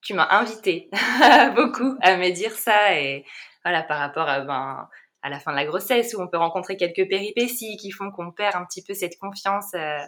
tu 0.02 0.14
m'as 0.14 0.28
invité 0.30 0.88
beaucoup 1.56 1.96
à 2.00 2.16
me 2.16 2.30
dire 2.30 2.52
ça 2.52 2.94
et 2.94 3.24
voilà 3.64 3.82
par 3.82 3.98
rapport 3.98 4.28
à 4.28 4.40
ben 4.40 4.88
à 5.22 5.28
la 5.28 5.40
fin 5.40 5.50
de 5.50 5.56
la 5.56 5.64
grossesse 5.64 6.14
où 6.14 6.20
on 6.20 6.28
peut 6.28 6.36
rencontrer 6.36 6.76
quelques 6.76 7.08
péripéties 7.08 7.76
qui 7.76 7.90
font 7.90 8.10
qu'on 8.10 8.30
perd 8.30 8.56
un 8.56 8.64
petit 8.64 8.82
peu 8.82 8.94
cette 8.94 9.18
confiance. 9.18 9.74
Euh, 9.74 9.98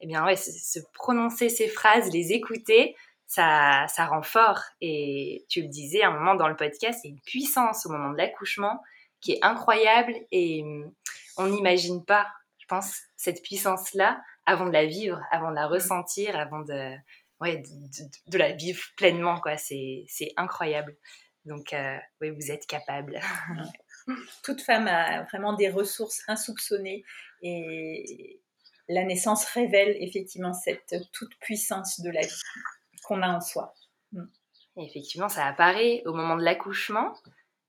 eh 0.00 0.06
bien 0.06 0.24
ouais, 0.24 0.36
se, 0.36 0.80
prononcer 0.92 1.48
ces 1.48 1.68
phrases, 1.68 2.12
les 2.12 2.32
écouter, 2.32 2.96
ça, 3.26 3.86
ça 3.88 4.06
rend 4.06 4.22
fort. 4.22 4.60
Et 4.80 5.44
tu 5.48 5.62
le 5.62 5.68
disais 5.68 6.02
à 6.02 6.08
un 6.08 6.18
moment 6.18 6.34
dans 6.34 6.48
le 6.48 6.56
podcast, 6.56 7.00
c'est 7.02 7.08
une 7.08 7.20
puissance 7.20 7.86
au 7.86 7.90
moment 7.90 8.10
de 8.10 8.16
l'accouchement 8.16 8.80
qui 9.20 9.32
est 9.32 9.38
incroyable 9.42 10.14
et 10.30 10.62
hum, 10.62 10.92
on 11.36 11.46
n'imagine 11.46 12.04
pas, 12.04 12.26
je 12.58 12.66
pense, 12.66 13.00
cette 13.16 13.42
puissance-là 13.42 14.20
avant 14.46 14.66
de 14.66 14.72
la 14.72 14.84
vivre, 14.84 15.20
avant 15.30 15.50
de 15.50 15.56
la 15.56 15.66
ressentir, 15.66 16.38
avant 16.38 16.60
de, 16.60 16.94
ouais, 17.40 17.62
de, 18.26 18.38
la 18.38 18.52
vivre 18.52 18.82
pleinement. 18.96 19.40
quoi. 19.40 19.56
C'est 19.56 20.06
incroyable. 20.36 20.96
Donc, 21.44 21.72
euh, 21.72 21.96
oui, 22.20 22.30
vous 22.30 22.50
êtes 22.50 22.66
capable. 22.66 23.20
Toute 24.42 24.60
femme 24.60 24.86
a 24.86 25.22
vraiment 25.24 25.54
des 25.54 25.70
ressources 25.70 26.22
insoupçonnées 26.28 27.04
et 27.42 28.40
la 28.88 29.04
naissance 29.04 29.44
révèle 29.46 29.96
effectivement 30.00 30.52
cette 30.52 30.94
toute 31.12 31.34
puissance 31.40 32.00
de 32.00 32.10
la 32.10 32.20
vie 32.20 32.42
qu'on 33.04 33.22
a 33.22 33.28
en 33.28 33.40
soi. 33.40 33.74
Mm. 34.12 34.24
effectivement, 34.76 35.28
ça 35.28 35.46
apparaît 35.46 36.02
au 36.06 36.12
moment 36.12 36.36
de 36.36 36.42
l'accouchement 36.42 37.14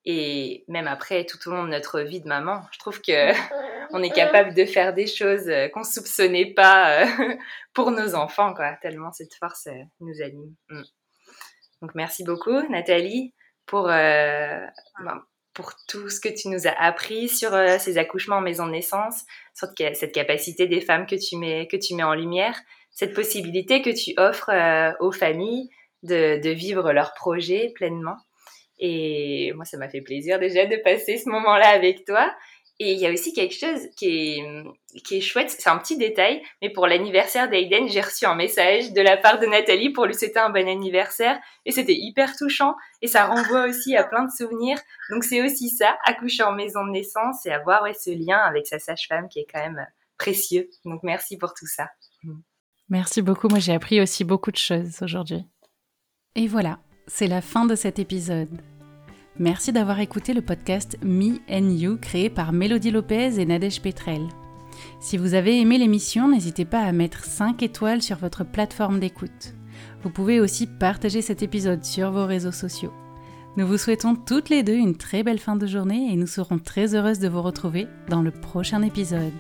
et 0.05 0.63
même 0.67 0.87
après 0.87 1.25
tout 1.25 1.37
au 1.47 1.51
long 1.51 1.63
de 1.63 1.69
notre 1.69 2.01
vie 2.01 2.21
de 2.21 2.27
maman. 2.27 2.63
Je 2.71 2.79
trouve 2.79 3.01
que 3.01 3.31
on 3.91 4.03
est 4.03 4.11
capable 4.11 4.53
de 4.53 4.65
faire 4.65 4.93
des 4.93 5.07
choses 5.07 5.47
euh, 5.47 5.67
qu'on 5.69 5.83
soupçonnait 5.83 6.53
pas 6.53 7.01
euh, 7.01 7.35
pour 7.73 7.91
nos 7.91 8.15
enfants, 8.15 8.53
quoi. 8.53 8.73
Tellement 8.81 9.11
cette 9.11 9.33
force 9.33 9.67
euh, 9.67 9.83
nous 9.99 10.21
anime. 10.21 10.55
Mm. 10.69 10.83
Donc 11.81 11.95
merci 11.95 12.23
beaucoup, 12.23 12.61
Nathalie, 12.69 13.33
pour 13.65 13.83
ben, 13.83 14.71
pour 15.55 15.73
tout 15.87 16.09
ce 16.09 16.19
que 16.19 16.29
tu 16.29 16.49
nous 16.49 16.67
as 16.67 16.79
appris 16.79 17.29
sur 17.29 17.51
ces 17.79 17.97
accouchements 17.97 18.37
en 18.37 18.41
maison 18.41 18.67
de 18.67 18.71
naissance, 18.71 19.23
sur 19.55 19.69
cette 19.93 20.11
capacité 20.11 20.67
des 20.67 20.81
femmes 20.81 21.07
que 21.07 21.15
tu 21.15 21.37
mets 21.37 21.67
que 21.67 21.77
tu 21.77 21.95
mets 21.95 22.03
en 22.03 22.13
lumière, 22.13 22.59
cette 22.91 23.13
possibilité 23.13 23.81
que 23.81 23.89
tu 23.89 24.13
offres 24.17 24.51
aux 24.99 25.11
familles 25.11 25.69
de, 26.03 26.39
de 26.41 26.49
vivre 26.49 26.91
leur 26.91 27.13
projet 27.13 27.71
pleinement. 27.75 28.17
Et 28.77 29.53
moi, 29.55 29.65
ça 29.65 29.77
m'a 29.77 29.89
fait 29.89 30.01
plaisir 30.01 30.37
déjà 30.39 30.65
de 30.65 30.75
passer 30.77 31.17
ce 31.17 31.29
moment-là 31.29 31.69
avec 31.69 32.05
toi. 32.05 32.31
Et 32.79 32.91
il 32.91 32.99
y 32.99 33.07
a 33.07 33.11
aussi 33.11 33.31
quelque 33.31 33.55
chose 33.55 33.79
qui 33.95 34.07
est, 34.07 34.63
qui 35.05 35.17
est 35.17 35.21
chouette, 35.21 35.49
c'est 35.49 35.69
un 35.69 35.77
petit 35.77 35.97
détail, 35.97 36.41
mais 36.61 36.69
pour 36.69 36.87
l'anniversaire 36.87 37.49
d'Aiden, 37.49 37.87
j'ai 37.87 38.01
reçu 38.01 38.25
un 38.25 38.35
message 38.35 38.91
de 38.91 39.01
la 39.01 39.15
part 39.15 39.39
de 39.39 39.45
Nathalie 39.45 39.91
pour 39.91 40.05
lui 40.05 40.13
souhaiter 40.13 40.39
un 40.39 40.49
bon 40.49 40.67
anniversaire. 40.67 41.39
Et 41.65 41.71
c'était 41.71 41.95
hyper 41.95 42.35
touchant 42.35 42.75
et 43.01 43.07
ça 43.07 43.27
renvoie 43.27 43.67
aussi 43.69 43.95
à 43.95 44.03
plein 44.03 44.25
de 44.25 44.31
souvenirs. 44.31 44.77
Donc 45.09 45.23
c'est 45.23 45.41
aussi 45.41 45.69
ça, 45.69 45.97
accoucher 46.03 46.43
en 46.43 46.51
maison 46.51 46.85
de 46.85 46.91
naissance 46.91 47.45
et 47.45 47.51
avoir 47.51 47.83
ce 47.95 48.09
lien 48.09 48.39
avec 48.39 48.67
sa 48.67 48.77
sage-femme 48.77 49.29
qui 49.29 49.39
est 49.39 49.47
quand 49.51 49.61
même 49.61 49.87
précieux. 50.17 50.69
Donc 50.83 51.01
merci 51.03 51.37
pour 51.37 51.53
tout 51.53 51.67
ça. 51.67 51.87
Merci 52.89 53.21
beaucoup, 53.21 53.47
moi 53.47 53.59
j'ai 53.59 53.73
appris 53.73 54.01
aussi 54.01 54.25
beaucoup 54.25 54.51
de 54.51 54.57
choses 54.57 55.01
aujourd'hui. 55.01 55.45
Et 56.35 56.47
voilà, 56.47 56.79
c'est 57.07 57.27
la 57.27 57.41
fin 57.41 57.65
de 57.65 57.75
cet 57.75 57.99
épisode. 57.99 58.49
Merci 59.37 59.73
d'avoir 59.73 59.99
écouté 59.99 60.33
le 60.33 60.41
podcast 60.41 60.97
Me 61.03 61.39
and 61.49 61.69
You 61.69 61.97
créé 61.97 62.29
par 62.29 62.53
Mélodie 62.53 62.91
Lopez 62.91 63.37
et 63.37 63.45
Nadège 63.45 63.81
Petrel. 63.81 64.21
Si 65.01 65.17
vous 65.17 65.33
avez 65.33 65.59
aimé 65.59 65.77
l'émission, 65.77 66.29
n'hésitez 66.29 66.63
pas 66.63 66.79
à 66.79 66.93
mettre 66.93 67.25
5 67.25 67.61
étoiles 67.61 68.01
sur 68.01 68.17
votre 68.17 68.45
plateforme 68.45 69.01
d'écoute. 69.01 69.53
Vous 70.03 70.09
pouvez 70.09 70.39
aussi 70.39 70.67
partager 70.67 71.21
cet 71.21 71.43
épisode 71.43 71.83
sur 71.83 72.11
vos 72.11 72.25
réseaux 72.25 72.53
sociaux. 72.53 72.93
Nous 73.57 73.67
vous 73.67 73.77
souhaitons 73.77 74.15
toutes 74.15 74.49
les 74.49 74.63
deux 74.63 74.75
une 74.75 74.95
très 74.95 75.21
belle 75.21 75.39
fin 75.39 75.57
de 75.57 75.67
journée 75.67 76.13
et 76.13 76.15
nous 76.15 76.27
serons 76.27 76.57
très 76.57 76.95
heureuses 76.95 77.19
de 77.19 77.27
vous 77.27 77.41
retrouver 77.41 77.87
dans 78.09 78.21
le 78.21 78.31
prochain 78.31 78.83
épisode. 78.83 79.33